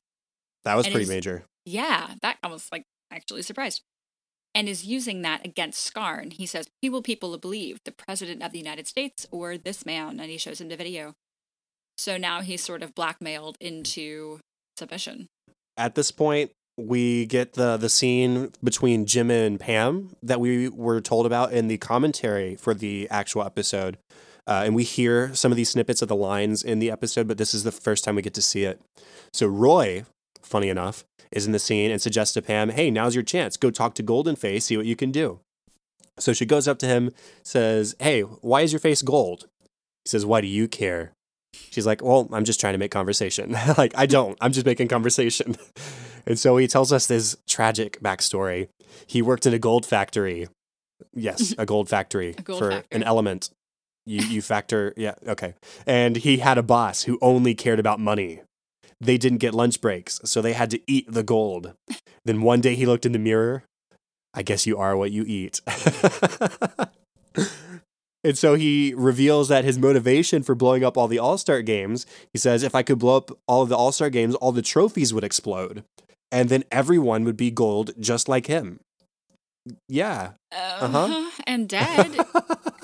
That 0.63 0.75
was 0.75 0.85
And 0.85 0.93
pretty 0.93 1.09
major. 1.09 1.43
Yeah, 1.65 2.15
that 2.21 2.37
I 2.43 2.47
was 2.47 2.67
like 2.71 2.85
actually 3.11 3.43
surprised. 3.43 3.81
And 4.53 4.67
is 4.67 4.85
using 4.85 5.21
that 5.21 5.45
against 5.45 5.83
Scarn. 5.83 6.31
He 6.31 6.45
says, 6.45 6.67
Who 6.81 6.91
will 6.91 7.01
people 7.01 7.37
believe? 7.37 7.79
The 7.85 7.91
President 7.91 8.43
of 8.43 8.51
the 8.51 8.57
United 8.57 8.87
States 8.87 9.25
or 9.31 9.57
this 9.57 9.85
man? 9.85 10.19
And 10.19 10.29
he 10.29 10.37
shows 10.37 10.61
him 10.61 10.69
the 10.69 10.75
video. 10.75 11.13
So 11.97 12.17
now 12.17 12.41
he's 12.41 12.63
sort 12.63 12.83
of 12.83 12.95
blackmailed 12.95 13.57
into 13.59 14.39
submission. 14.77 15.29
At 15.77 15.95
this 15.95 16.11
point, 16.11 16.51
we 16.77 17.25
get 17.25 17.53
the 17.53 17.77
the 17.77 17.89
scene 17.89 18.51
between 18.63 19.05
Jim 19.05 19.29
and 19.29 19.59
Pam 19.59 20.15
that 20.23 20.39
we 20.39 20.69
were 20.69 21.01
told 21.01 21.25
about 21.25 21.53
in 21.53 21.67
the 21.67 21.77
commentary 21.77 22.55
for 22.55 22.73
the 22.73 23.07
actual 23.09 23.43
episode. 23.43 23.97
Uh, 24.47 24.63
and 24.65 24.73
we 24.73 24.83
hear 24.83 25.33
some 25.35 25.51
of 25.51 25.55
these 25.55 25.69
snippets 25.69 26.01
of 26.01 26.07
the 26.07 26.15
lines 26.15 26.63
in 26.63 26.79
the 26.79 26.89
episode, 26.89 27.27
but 27.27 27.37
this 27.37 27.53
is 27.53 27.63
the 27.63 27.71
first 27.71 28.03
time 28.03 28.15
we 28.15 28.21
get 28.21 28.33
to 28.33 28.41
see 28.41 28.63
it. 28.63 28.81
So 29.31 29.45
Roy, 29.45 30.03
funny 30.51 30.69
enough, 30.69 31.03
is 31.31 31.45
in 31.45 31.51
the 31.53 31.59
scene 31.59 31.89
and 31.89 32.01
suggests 32.01 32.33
to 32.35 32.41
Pam, 32.41 32.69
"Hey, 32.69 32.91
now's 32.91 33.15
your 33.15 33.23
chance. 33.23 33.57
Go 33.57 33.71
talk 33.71 33.95
to 33.95 34.03
Golden 34.03 34.35
Face, 34.35 34.65
see 34.65 34.77
what 34.77 34.85
you 34.85 34.95
can 34.95 35.11
do." 35.11 35.39
So 36.19 36.33
she 36.33 36.45
goes 36.45 36.67
up 36.67 36.77
to 36.79 36.85
him, 36.87 37.11
says, 37.43 37.95
"Hey, 37.99 38.21
why 38.21 38.61
is 38.61 38.71
your 38.73 38.79
face 38.79 39.01
gold?" 39.01 39.47
He 40.05 40.09
says, 40.09 40.25
"Why 40.25 40.41
do 40.41 40.47
you 40.47 40.67
care?" 40.67 41.13
She's 41.71 41.85
like, 41.87 42.03
"Well, 42.03 42.29
I'm 42.31 42.45
just 42.45 42.59
trying 42.59 42.73
to 42.73 42.77
make 42.77 42.91
conversation." 42.91 43.55
like, 43.77 43.93
I 43.95 44.05
don't. 44.05 44.37
I'm 44.41 44.51
just 44.51 44.65
making 44.65 44.89
conversation. 44.89 45.55
and 46.27 46.37
so 46.37 46.57
he 46.57 46.67
tells 46.67 46.91
us 46.93 47.07
this 47.07 47.37
tragic 47.47 47.99
backstory. 48.01 48.67
He 49.07 49.21
worked 49.21 49.45
in 49.45 49.53
a 49.53 49.59
gold 49.59 49.85
factory. 49.85 50.47
Yes, 51.13 51.55
a 51.57 51.65
gold 51.65 51.89
factory 51.89 52.35
A 52.37 52.41
gold 52.41 52.59
for 52.59 52.71
factory. 52.71 52.87
an 52.91 53.03
element. 53.03 53.49
You 54.05 54.21
you 54.21 54.41
factor, 54.41 54.93
yeah, 54.97 55.13
okay. 55.27 55.53
And 55.85 56.15
he 56.17 56.37
had 56.37 56.57
a 56.57 56.63
boss 56.63 57.03
who 57.03 57.17
only 57.21 57.53
cared 57.55 57.79
about 57.79 57.99
money. 57.99 58.41
They 59.01 59.17
didn't 59.17 59.39
get 59.39 59.53
lunch 59.53 59.81
breaks, 59.81 60.21
so 60.23 60.41
they 60.41 60.53
had 60.53 60.69
to 60.71 60.79
eat 60.87 61.11
the 61.11 61.23
gold. 61.23 61.73
then 62.23 62.41
one 62.41 62.61
day 62.61 62.75
he 62.75 62.85
looked 62.85 63.05
in 63.05 63.11
the 63.11 63.19
mirror. 63.19 63.63
I 64.33 64.43
guess 64.43 64.65
you 64.65 64.77
are 64.77 64.95
what 64.95 65.11
you 65.11 65.25
eat. 65.27 65.59
And 68.23 68.37
so 68.37 68.53
he 68.53 68.93
reveals 68.95 69.47
that 69.47 69.65
his 69.65 69.79
motivation 69.79 70.43
for 70.43 70.53
blowing 70.53 70.83
up 70.83 70.97
all 70.97 71.07
the 71.07 71.19
All 71.19 71.37
Star 71.37 71.61
games, 71.61 72.05
he 72.33 72.39
says, 72.39 72.61
if 72.63 72.75
I 72.75 72.83
could 72.83 72.99
blow 72.99 73.17
up 73.17 73.31
all 73.47 73.63
of 73.63 73.69
the 73.69 73.77
All 73.77 73.91
Star 73.91 74.09
games, 74.09 74.35
all 74.35 74.51
the 74.51 74.61
trophies 74.61 75.13
would 75.13 75.23
explode. 75.23 75.83
And 76.31 76.49
then 76.49 76.63
everyone 76.71 77.23
would 77.23 77.37
be 77.37 77.51
gold 77.51 77.91
just 77.99 78.29
like 78.29 78.45
him. 78.47 78.79
Yeah. 79.87 80.31
Uh-huh. 80.51 81.31
And 81.47 81.67
dead. 81.69 82.15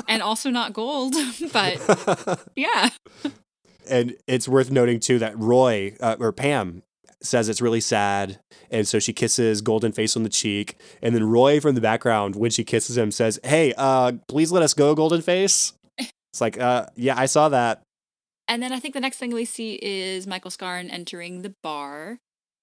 and 0.07 0.21
also 0.21 0.49
not 0.49 0.73
gold. 0.73 1.13
but 1.53 2.39
yeah. 2.55 2.89
And 3.89 4.15
it's 4.27 4.47
worth 4.47 4.71
noting, 4.71 4.99
too, 4.99 5.19
that 5.19 5.37
Roy, 5.37 5.95
uh, 5.99 6.15
or 6.19 6.31
Pam, 6.31 6.83
says 7.21 7.49
it's 7.49 7.61
really 7.61 7.81
sad. 7.81 8.39
And 8.69 8.87
so 8.87 8.99
she 8.99 9.13
kisses 9.13 9.61
Golden 9.61 9.91
Face 9.91 10.15
on 10.15 10.23
the 10.23 10.29
cheek. 10.29 10.75
And 11.01 11.15
then 11.15 11.23
Roy 11.23 11.59
from 11.59 11.75
the 11.75 11.81
background, 11.81 12.35
when 12.35 12.51
she 12.51 12.63
kisses 12.63 12.97
him, 12.97 13.11
says, 13.11 13.39
Hey, 13.43 13.73
uh, 13.77 14.13
please 14.27 14.51
let 14.51 14.63
us 14.63 14.73
go, 14.73 14.95
Golden 14.95 15.21
Face. 15.21 15.73
It's 15.97 16.41
like, 16.41 16.59
uh, 16.59 16.87
yeah, 16.95 17.15
I 17.17 17.25
saw 17.25 17.49
that. 17.49 17.81
And 18.47 18.61
then 18.61 18.71
I 18.71 18.79
think 18.79 18.93
the 18.93 18.99
next 18.99 19.17
thing 19.17 19.33
we 19.33 19.45
see 19.45 19.79
is 19.81 20.27
Michael 20.27 20.51
Scarn 20.51 20.89
entering 20.89 21.41
the 21.41 21.53
bar. 21.63 22.19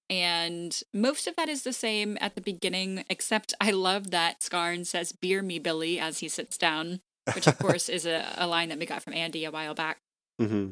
And 0.09 0.79
most 0.93 1.27
of 1.27 1.35
that 1.35 1.49
is 1.49 1.63
the 1.63 1.73
same 1.73 2.17
at 2.21 2.35
the 2.35 2.41
beginning, 2.41 3.03
except 3.09 3.53
I 3.59 3.71
love 3.71 4.11
that 4.11 4.43
Scarn 4.43 4.85
says, 4.85 5.11
Beer 5.11 5.41
me, 5.41 5.59
Billy, 5.59 5.99
as 5.99 6.19
he 6.19 6.29
sits 6.29 6.57
down, 6.57 7.01
which 7.33 7.47
of 7.47 7.57
course 7.59 7.89
is 7.89 8.05
a, 8.05 8.25
a 8.37 8.47
line 8.47 8.69
that 8.69 8.79
we 8.79 8.85
got 8.85 9.03
from 9.03 9.13
Andy 9.13 9.45
a 9.45 9.51
while 9.51 9.73
back. 9.73 9.97
hmm 10.39 10.71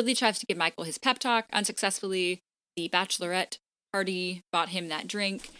Billy 0.00 0.14
tries 0.14 0.38
to 0.38 0.46
give 0.46 0.56
Michael 0.56 0.84
his 0.84 0.96
pep 0.96 1.18
talk 1.18 1.44
unsuccessfully. 1.52 2.40
The 2.74 2.88
bachelorette 2.88 3.58
party 3.92 4.42
bought 4.50 4.70
him 4.70 4.88
that 4.88 5.06
drink. 5.06 5.50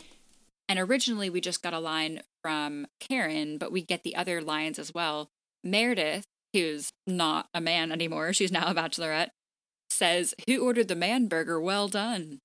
And 0.66 0.78
originally 0.78 1.28
we 1.28 1.42
just 1.42 1.62
got 1.62 1.74
a 1.74 1.78
line 1.78 2.22
from 2.40 2.86
Karen, 3.00 3.58
but 3.58 3.70
we 3.70 3.82
get 3.82 4.02
the 4.02 4.16
other 4.16 4.40
lines 4.40 4.78
as 4.78 4.94
well. 4.94 5.28
Meredith, 5.62 6.24
who's 6.54 6.90
not 7.06 7.48
a 7.52 7.60
man 7.60 7.92
anymore, 7.92 8.32
she's 8.32 8.50
now 8.50 8.70
a 8.70 8.74
bachelorette, 8.74 9.28
says, 9.90 10.34
Who 10.46 10.64
ordered 10.64 10.88
the 10.88 10.96
man 10.96 11.28
burger? 11.28 11.60
Well 11.60 11.88
done. 11.88 12.38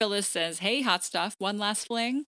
Phyllis 0.00 0.26
says, 0.26 0.60
Hey, 0.60 0.80
hot 0.80 1.04
stuff, 1.04 1.34
one 1.36 1.58
last 1.58 1.86
fling. 1.86 2.24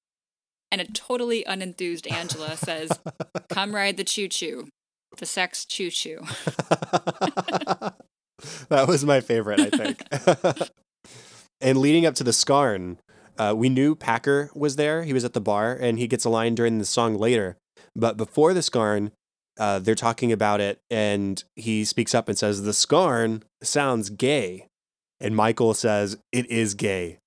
And 0.70 0.82
a 0.82 0.84
totally 0.84 1.44
unenthused 1.48 2.12
Angela 2.12 2.58
says, 2.58 2.90
Come 3.48 3.74
ride 3.74 3.96
the 3.96 4.04
choo 4.04 4.28
choo. 4.28 4.68
The 5.16 5.24
sex 5.24 5.64
choo 5.64 5.90
choo. 5.90 6.20
that 8.68 8.88
was 8.88 9.04
my 9.04 9.20
favorite, 9.20 9.60
I 9.60 9.70
think. 9.70 10.70
and 11.60 11.78
leading 11.78 12.06
up 12.06 12.14
to 12.16 12.24
the 12.24 12.32
Scarn, 12.32 12.98
uh, 13.38 13.54
we 13.56 13.68
knew 13.68 13.94
Packer 13.94 14.50
was 14.54 14.76
there. 14.76 15.04
He 15.04 15.12
was 15.12 15.24
at 15.24 15.32
the 15.32 15.40
bar, 15.40 15.72
and 15.72 15.98
he 15.98 16.06
gets 16.06 16.24
a 16.24 16.30
line 16.30 16.54
during 16.54 16.78
the 16.78 16.84
song 16.84 17.16
later. 17.16 17.56
But 17.94 18.16
before 18.16 18.54
the 18.54 18.62
Scarn, 18.62 19.12
uh, 19.58 19.80
they're 19.80 19.94
talking 19.94 20.32
about 20.32 20.60
it, 20.60 20.80
and 20.90 21.42
he 21.56 21.84
speaks 21.84 22.14
up 22.14 22.28
and 22.28 22.38
says, 22.38 22.62
The 22.62 22.72
Scarn 22.72 23.42
sounds 23.62 24.10
gay. 24.10 24.66
And 25.20 25.34
Michael 25.34 25.74
says, 25.74 26.16
It 26.32 26.48
is 26.50 26.74
gay, 26.74 27.18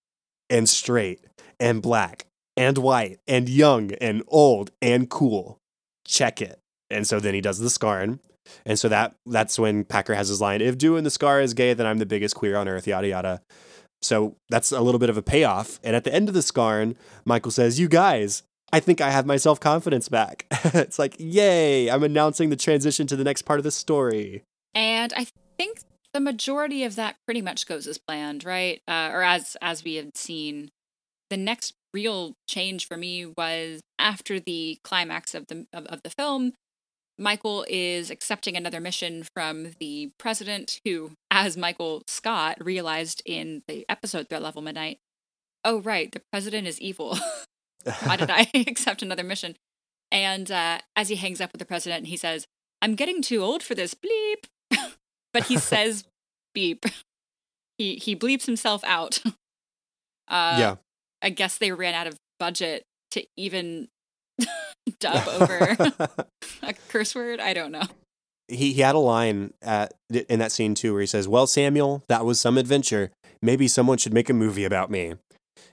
and 0.49 0.69
straight, 0.69 1.19
and 1.59 1.81
black, 1.81 2.25
and 2.55 2.77
white, 2.77 3.19
and 3.27 3.49
young, 3.49 3.91
and 3.93 4.23
old, 4.27 4.71
and 4.81 5.09
cool. 5.09 5.57
Check 6.05 6.41
it. 6.41 6.59
And 6.89 7.05
so 7.05 7.19
then 7.19 7.33
he 7.33 7.41
does 7.41 7.59
the 7.59 7.69
Scarn. 7.69 8.19
And 8.65 8.77
so 8.79 8.89
that 8.89 9.15
that's 9.25 9.57
when 9.57 9.83
Packer 9.83 10.15
has 10.15 10.29
his 10.29 10.41
line, 10.41 10.61
if 10.61 10.77
doing 10.77 11.03
the 11.03 11.09
scar 11.09 11.41
is 11.41 11.53
gay, 11.53 11.73
then 11.73 11.85
I'm 11.85 11.99
the 11.99 12.05
biggest 12.05 12.35
queer 12.35 12.57
on 12.57 12.67
earth, 12.67 12.87
yada 12.87 13.07
yada. 13.07 13.41
So 14.01 14.35
that's 14.49 14.71
a 14.71 14.81
little 14.81 14.99
bit 14.99 15.09
of 15.09 15.17
a 15.17 15.21
payoff. 15.21 15.79
And 15.83 15.95
at 15.95 16.03
the 16.03 16.13
end 16.13 16.27
of 16.27 16.33
the 16.33 16.41
scarn, 16.41 16.95
Michael 17.25 17.51
says, 17.51 17.79
You 17.79 17.87
guys, 17.87 18.43
I 18.73 18.79
think 18.79 19.01
I 19.01 19.11
have 19.11 19.25
my 19.25 19.37
self 19.37 19.59
confidence 19.59 20.09
back. 20.09 20.45
it's 20.51 20.97
like, 20.97 21.15
yay, 21.19 21.89
I'm 21.89 22.03
announcing 22.03 22.49
the 22.49 22.55
transition 22.55 23.07
to 23.07 23.15
the 23.15 23.23
next 23.23 23.43
part 23.43 23.59
of 23.59 23.63
the 23.63 23.71
story. 23.71 24.43
And 24.73 25.13
I 25.15 25.27
think 25.57 25.81
the 26.13 26.19
majority 26.19 26.83
of 26.83 26.95
that 26.95 27.15
pretty 27.25 27.41
much 27.41 27.67
goes 27.67 27.87
as 27.87 27.97
planned, 27.97 28.43
right? 28.43 28.81
Uh, 28.87 29.09
or 29.13 29.23
as 29.23 29.57
as 29.61 29.83
we 29.83 29.95
had 29.95 30.17
seen. 30.17 30.69
The 31.29 31.37
next 31.37 31.73
real 31.93 32.33
change 32.47 32.87
for 32.87 32.97
me 32.97 33.25
was 33.25 33.81
after 33.99 34.39
the 34.39 34.77
climax 34.83 35.33
of 35.35 35.47
the 35.47 35.65
of, 35.73 35.85
of 35.85 36.03
the 36.03 36.09
film. 36.09 36.53
Michael 37.21 37.65
is 37.69 38.09
accepting 38.09 38.57
another 38.57 38.79
mission 38.79 39.23
from 39.35 39.73
the 39.79 40.11
president, 40.17 40.81
who, 40.83 41.11
as 41.29 41.55
Michael 41.55 42.01
Scott 42.07 42.57
realized 42.59 43.21
in 43.25 43.61
the 43.67 43.85
episode 43.87 44.27
Threat 44.27 44.41
Level 44.41 44.63
Midnight, 44.63 44.97
oh 45.63 45.81
right, 45.81 46.11
the 46.11 46.21
president 46.31 46.67
is 46.67 46.81
evil. 46.81 47.15
Why 48.03 48.17
did 48.17 48.31
I 48.31 48.49
accept 48.67 49.03
another 49.03 49.23
mission? 49.23 49.55
And 50.11 50.51
uh, 50.51 50.79
as 50.95 51.09
he 51.09 51.15
hangs 51.15 51.39
up 51.39 51.51
with 51.51 51.59
the 51.59 51.65
president, 51.65 52.07
he 52.07 52.17
says, 52.17 52.47
"I'm 52.81 52.95
getting 52.95 53.21
too 53.21 53.43
old 53.43 53.61
for 53.61 53.75
this 53.75 53.93
bleep," 53.93 54.47
but 55.33 55.43
he 55.43 55.57
says 55.57 56.03
beep. 56.55 56.85
He 57.77 57.95
he 57.95 58.15
bleeps 58.15 58.47
himself 58.47 58.83
out. 58.83 59.21
Uh, 60.27 60.55
yeah. 60.57 60.75
I 61.21 61.29
guess 61.29 61.57
they 61.57 61.71
ran 61.71 61.93
out 61.93 62.07
of 62.07 62.15
budget 62.39 62.85
to 63.11 63.25
even 63.35 63.89
dub 64.99 65.27
over 65.27 65.77
a 66.63 66.73
curse 66.89 67.15
word. 67.15 67.39
I 67.39 67.53
don't 67.53 67.71
know. 67.71 67.83
he, 68.47 68.73
he 68.73 68.81
had 68.81 68.95
a 68.95 68.99
line 68.99 69.53
at, 69.61 69.93
in 70.29 70.39
that 70.39 70.51
scene 70.51 70.75
too 70.75 70.93
where 70.93 71.01
he 71.01 71.07
says, 71.07 71.27
Well, 71.27 71.47
Samuel, 71.47 72.03
that 72.09 72.25
was 72.25 72.39
some 72.39 72.57
adventure. 72.57 73.11
Maybe 73.41 73.67
someone 73.67 73.97
should 73.97 74.13
make 74.13 74.29
a 74.29 74.33
movie 74.33 74.65
about 74.65 74.91
me. 74.91 75.13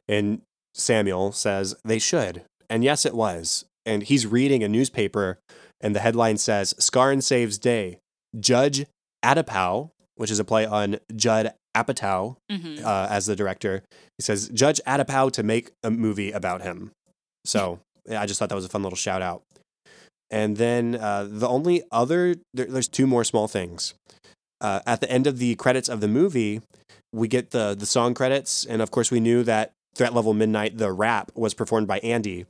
And 0.08 0.42
Samuel 0.74 1.32
says, 1.32 1.74
They 1.84 1.98
should. 1.98 2.42
And 2.70 2.84
yes, 2.84 3.04
it 3.04 3.14
was. 3.14 3.64
And 3.86 4.02
he's 4.02 4.26
reading 4.26 4.62
a 4.62 4.68
newspaper, 4.68 5.38
and 5.80 5.94
the 5.96 6.00
headline 6.00 6.36
says, 6.36 6.74
Scarn 6.78 7.22
Saves 7.22 7.56
Day. 7.58 7.98
Judge 8.38 8.84
Atapow, 9.24 9.90
which 10.16 10.30
is 10.30 10.38
a 10.38 10.44
play 10.44 10.66
on 10.66 10.98
Judd 11.16 11.54
Apatow 11.76 12.36
hmm 12.50 12.76
uh, 12.84 13.06
as 13.08 13.26
the 13.26 13.36
director. 13.36 13.82
He 14.18 14.22
says, 14.22 14.48
Judge 14.48 14.80
Atapow 14.86 15.30
to 15.32 15.42
make 15.42 15.70
a 15.82 15.90
movie 15.90 16.32
about 16.32 16.60
him. 16.62 16.90
So 17.44 17.80
I 18.10 18.26
just 18.26 18.38
thought 18.38 18.48
that 18.48 18.54
was 18.54 18.64
a 18.64 18.68
fun 18.68 18.82
little 18.82 18.96
shout 18.96 19.22
out. 19.22 19.42
And 20.30 20.56
then 20.56 20.94
uh, 20.94 21.26
the 21.30 21.48
only 21.48 21.82
other, 21.90 22.34
there, 22.52 22.66
there's 22.66 22.88
two 22.88 23.06
more 23.06 23.24
small 23.24 23.48
things. 23.48 23.94
Uh, 24.60 24.80
at 24.86 25.00
the 25.00 25.10
end 25.10 25.26
of 25.26 25.38
the 25.38 25.54
credits 25.54 25.88
of 25.88 26.00
the 26.00 26.08
movie, 26.08 26.60
we 27.12 27.28
get 27.28 27.50
the 27.52 27.74
the 27.78 27.86
song 27.86 28.12
credits, 28.12 28.66
and 28.66 28.82
of 28.82 28.90
course, 28.90 29.10
we 29.10 29.20
knew 29.20 29.42
that 29.44 29.72
Threat 29.94 30.12
Level 30.14 30.34
Midnight, 30.34 30.76
the 30.78 30.92
rap, 30.92 31.30
was 31.34 31.54
performed 31.54 31.86
by 31.86 32.00
Andy, 32.00 32.44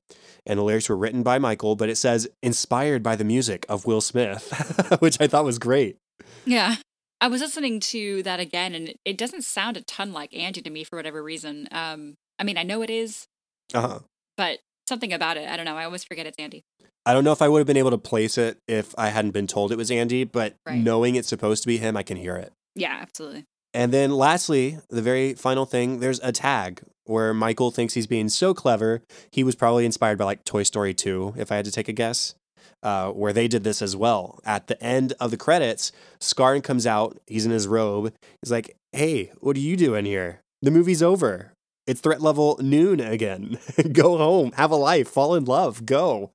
and 0.46 0.58
the 0.58 0.64
lyrics 0.64 0.88
were 0.88 0.96
written 0.96 1.22
by 1.22 1.38
Michael. 1.38 1.76
But 1.76 1.88
it 1.90 1.96
says 1.96 2.26
inspired 2.42 3.02
by 3.02 3.14
the 3.14 3.24
music 3.24 3.64
of 3.68 3.86
Will 3.86 4.00
Smith, 4.00 4.96
which 5.00 5.20
I 5.20 5.26
thought 5.28 5.44
was 5.44 5.58
great. 5.58 5.96
Yeah. 6.44 6.76
I 7.20 7.26
was 7.28 7.40
listening 7.40 7.80
to 7.80 8.22
that 8.22 8.38
again, 8.40 8.74
and 8.74 8.94
it, 9.04 9.18
doesn't 9.18 9.42
sound 9.42 9.76
a 9.76 9.80
ton 9.82 10.12
like 10.12 10.32
Andy 10.34 10.62
to 10.62 10.70
me 10.70 10.84
for 10.84 10.96
whatever 10.96 11.20
reason. 11.22 11.66
Um, 11.72 12.14
I 12.38 12.44
mean, 12.44 12.56
I 12.56 12.62
know 12.62 12.80
it 12.82 12.90
is, 12.90 13.26
Uh-huh. 13.74 13.98
but 14.36 14.58
something 14.88 15.12
about 15.12 15.36
it, 15.36 15.48
I 15.48 15.56
don't 15.56 15.66
know. 15.66 15.76
I 15.76 15.84
always 15.84 16.02
forget 16.04 16.26
it's 16.26 16.38
Andy. 16.38 16.62
I 17.06 17.12
don't 17.14 17.24
know 17.24 17.32
if 17.32 17.40
I 17.40 17.48
would 17.48 17.58
have 17.60 17.66
been 17.66 17.76
able 17.76 17.90
to 17.90 17.98
place 17.98 18.36
it 18.36 18.58
if 18.66 18.94
I 18.98 19.08
hadn't 19.08 19.30
been 19.30 19.46
told 19.46 19.70
it 19.72 19.78
was 19.78 19.90
Andy, 19.90 20.24
but 20.24 20.54
Right. 20.66 20.78
knowing 20.78 21.14
it's 21.14 21.28
supposed 21.28 21.62
to 21.62 21.66
be 21.68 21.78
him, 21.78 21.96
I 21.96 22.02
can 22.02 22.16
hear 22.16 22.36
it. 22.36 22.52
Yeah, 22.74 22.98
absolutely. 23.00 23.44
And 23.74 23.92
then 23.92 24.10
lastly, 24.10 24.78
the 24.90 25.02
very 25.02 25.34
final 25.34 25.64
thing, 25.66 26.00
there's 26.00 26.20
a 26.22 26.32
tag 26.32 26.82
where 27.04 27.32
Michael 27.32 27.70
thinks 27.70 27.94
he's 27.94 28.06
being 28.06 28.28
so 28.28 28.52
clever. 28.54 29.02
He 29.30 29.44
was 29.44 29.54
probably 29.54 29.86
inspired 29.86 30.18
by 30.18 30.24
like 30.24 30.44
Toy 30.44 30.62
Story 30.62 30.92
2, 30.94 31.34
if 31.36 31.52
I 31.52 31.56
had 31.56 31.64
to 31.66 31.70
take 31.70 31.88
a 31.88 31.92
guess, 31.92 32.34
uh, 32.82 33.10
where 33.10 33.32
they 33.32 33.48
did 33.48 33.64
this 33.64 33.80
as 33.80 33.94
well. 33.96 34.40
At 34.44 34.66
the 34.66 34.82
end 34.82 35.12
of 35.20 35.30
the 35.30 35.36
credits, 35.36 35.92
Scarn 36.20 36.60
comes 36.62 36.86
out. 36.86 37.18
He's 37.26 37.46
in 37.46 37.52
his 37.52 37.66
robe. 37.66 38.12
He's 38.42 38.50
like, 38.50 38.74
hey, 38.92 39.32
what 39.40 39.56
are 39.56 39.60
you 39.60 39.76
doing 39.76 40.04
here? 40.04 40.40
The 40.62 40.70
movie's 40.70 41.02
over. 41.02 41.52
It's 41.88 42.02
threat 42.02 42.20
level 42.20 42.58
noon 42.60 43.00
again. 43.00 43.58
go 43.92 44.18
home, 44.18 44.52
have 44.52 44.70
a 44.70 44.76
life, 44.76 45.08
fall 45.08 45.34
in 45.34 45.46
love, 45.46 45.86
go. 45.86 46.32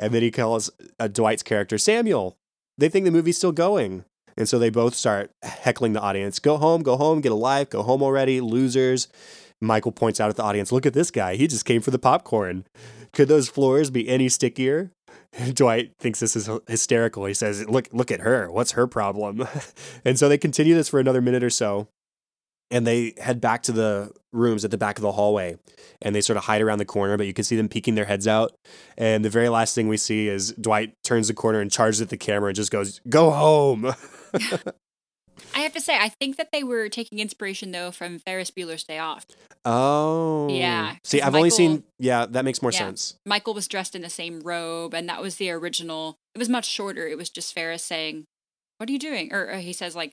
And 0.00 0.12
then 0.12 0.20
he 0.20 0.32
calls 0.32 0.68
uh, 0.98 1.06
Dwight's 1.06 1.44
character 1.44 1.78
Samuel. 1.78 2.36
They 2.76 2.88
think 2.88 3.04
the 3.04 3.12
movie's 3.12 3.36
still 3.36 3.52
going. 3.52 4.04
And 4.36 4.48
so 4.48 4.58
they 4.58 4.68
both 4.68 4.96
start 4.96 5.30
heckling 5.42 5.92
the 5.92 6.00
audience 6.00 6.40
go 6.40 6.56
home, 6.56 6.82
go 6.82 6.96
home, 6.96 7.20
get 7.20 7.30
a 7.30 7.36
life, 7.36 7.70
go 7.70 7.84
home 7.84 8.02
already, 8.02 8.40
losers. 8.40 9.06
Michael 9.60 9.92
points 9.92 10.18
out 10.18 10.28
at 10.28 10.36
the 10.36 10.42
audience 10.42 10.72
look 10.72 10.86
at 10.86 10.94
this 10.94 11.12
guy. 11.12 11.36
He 11.36 11.46
just 11.46 11.64
came 11.64 11.82
for 11.82 11.92
the 11.92 11.98
popcorn. 11.98 12.64
Could 13.12 13.28
those 13.28 13.48
floors 13.48 13.90
be 13.90 14.08
any 14.08 14.28
stickier? 14.28 14.90
Dwight 15.54 15.92
thinks 16.00 16.18
this 16.18 16.34
is 16.34 16.50
hysterical. 16.66 17.26
He 17.26 17.34
says, 17.34 17.68
"Look, 17.68 17.88
look 17.92 18.10
at 18.10 18.20
her. 18.20 18.50
What's 18.50 18.72
her 18.72 18.88
problem?" 18.88 19.46
and 20.04 20.18
so 20.18 20.28
they 20.28 20.38
continue 20.38 20.74
this 20.74 20.88
for 20.88 20.98
another 20.98 21.20
minute 21.20 21.44
or 21.44 21.50
so, 21.50 21.86
and 22.72 22.86
they 22.86 23.14
head 23.18 23.40
back 23.40 23.62
to 23.64 23.72
the 23.72 24.12
rooms 24.32 24.64
at 24.64 24.70
the 24.70 24.78
back 24.78 24.96
of 24.98 25.02
the 25.02 25.12
hallway, 25.12 25.56
and 26.02 26.14
they 26.14 26.20
sort 26.20 26.36
of 26.36 26.44
hide 26.44 26.62
around 26.62 26.78
the 26.78 26.84
corner. 26.84 27.16
But 27.16 27.26
you 27.26 27.32
can 27.34 27.44
see 27.44 27.56
them 27.56 27.68
peeking 27.68 27.94
their 27.94 28.04
heads 28.04 28.26
out. 28.28 28.52
And 28.96 29.24
the 29.24 29.30
very 29.30 29.48
last 29.48 29.74
thing 29.74 29.88
we 29.88 29.96
see 29.96 30.28
is 30.28 30.52
Dwight 30.60 30.94
turns 31.04 31.28
the 31.28 31.34
corner 31.34 31.60
and 31.60 31.70
charges 31.70 32.00
at 32.00 32.08
the 32.10 32.16
camera 32.16 32.48
and 32.48 32.56
just 32.56 32.70
goes, 32.70 33.00
"Go 33.08 33.30
home." 33.30 33.92
I 35.54 35.60
have 35.60 35.72
to 35.72 35.80
say, 35.80 35.96
I 35.98 36.08
think 36.08 36.36
that 36.36 36.48
they 36.52 36.62
were 36.62 36.88
taking 36.88 37.18
inspiration 37.18 37.72
though 37.72 37.90
from 37.90 38.18
Ferris 38.20 38.50
Bueller's 38.50 38.84
Day 38.84 38.98
Off. 38.98 39.26
Oh, 39.64 40.48
Yeah, 40.50 40.96
See, 41.04 41.20
I've 41.20 41.34
only 41.34 41.50
seen. 41.50 41.82
Yeah, 41.98 42.26
that 42.26 42.44
makes 42.44 42.62
more 42.62 42.70
Yeah. 42.70 42.78
sense. 42.78 43.16
Michael 43.26 43.54
was 43.54 43.66
dressed 43.68 43.94
in 43.94 44.02
the 44.02 44.10
same 44.10 44.40
robe, 44.40 44.94
and 44.94 45.08
that 45.08 45.20
was 45.20 45.36
the 45.36 45.50
original. 45.50 46.16
It 46.34 46.38
was 46.38 46.48
much 46.48 46.66
shorter. 46.66 47.06
It 47.08 47.18
was 47.18 47.30
just 47.30 47.52
Ferris 47.54 47.82
saying, 47.82 48.24
"What 48.78 48.88
are 48.88 48.92
you 48.92 48.98
doing?" 48.98 49.32
Or, 49.32 49.50
or 49.50 49.56
he 49.56 49.72
says 49.72 49.96
like, 49.96 50.12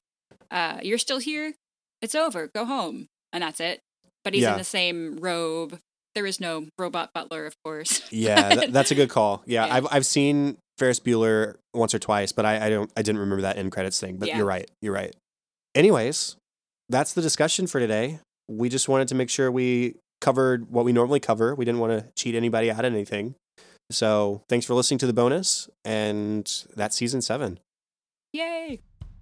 uh, 0.49 0.79
"You're 0.81 0.97
still 0.97 1.19
here. 1.19 1.53
It's 2.01 2.15
over. 2.15 2.47
Go 2.53 2.65
home." 2.65 3.07
And 3.31 3.43
that's 3.43 3.59
it. 3.59 3.79
But 4.27 4.33
he's 4.33 4.43
Yeah. 4.43 4.51
in 4.51 4.57
the 4.57 4.65
same 4.65 5.15
robe. 5.21 5.79
There 6.15 6.25
is 6.25 6.41
no 6.41 6.65
robot 6.77 7.11
butler, 7.13 7.45
of 7.45 7.55
course. 7.63 8.01
Yeah, 8.11 8.49
th- 8.49 8.71
that's 8.71 8.91
a 8.91 8.95
good 8.95 9.09
call. 9.09 9.41
Yeah, 9.45 9.65
Yeah. 9.65 9.73
I've 9.75 9.87
I've 9.89 10.05
seen 10.05 10.57
Ferris 10.77 10.99
Bueller 10.99 11.55
once 11.73 11.93
or 11.95 11.99
twice, 11.99 12.33
but 12.33 12.43
I, 12.45 12.65
I 12.65 12.69
don't 12.69 12.91
I 12.97 13.03
didn't 13.03 13.19
remember 13.19 13.43
that 13.43 13.57
end 13.57 13.71
credits 13.71 14.01
thing. 14.01 14.17
But 14.17 14.27
Yeah. 14.27 14.35
you're 14.37 14.45
right. 14.45 14.69
You're 14.81 14.93
right. 14.93 15.15
Anyways, 15.75 16.35
that's 16.89 17.13
the 17.13 17.21
discussion 17.21 17.67
for 17.67 17.79
today. 17.79 18.19
We 18.49 18.67
just 18.67 18.89
wanted 18.89 19.07
to 19.07 19.15
make 19.15 19.29
sure 19.29 19.49
we 19.49 19.95
covered 20.19 20.69
what 20.71 20.83
we 20.83 20.91
normally 20.91 21.21
cover. 21.21 21.55
We 21.55 21.63
didn't 21.63 21.79
want 21.79 21.93
to 21.97 22.11
cheat 22.17 22.35
anybody 22.35 22.69
out 22.69 22.83
of 22.83 22.93
anything. 22.93 23.35
So 23.91 24.41
thanks 24.49 24.65
for 24.65 24.73
listening 24.73 24.97
to 24.97 25.07
the 25.07 25.13
bonus, 25.13 25.69
and 25.85 26.51
that's 26.75 26.97
season 26.97 27.21
seven. 27.21 27.59
Yay! 28.33 28.79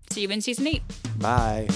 See 0.10 0.22
you 0.22 0.30
in 0.30 0.42
season 0.42 0.66
eight. 0.66 0.82
Bye. 1.20 1.68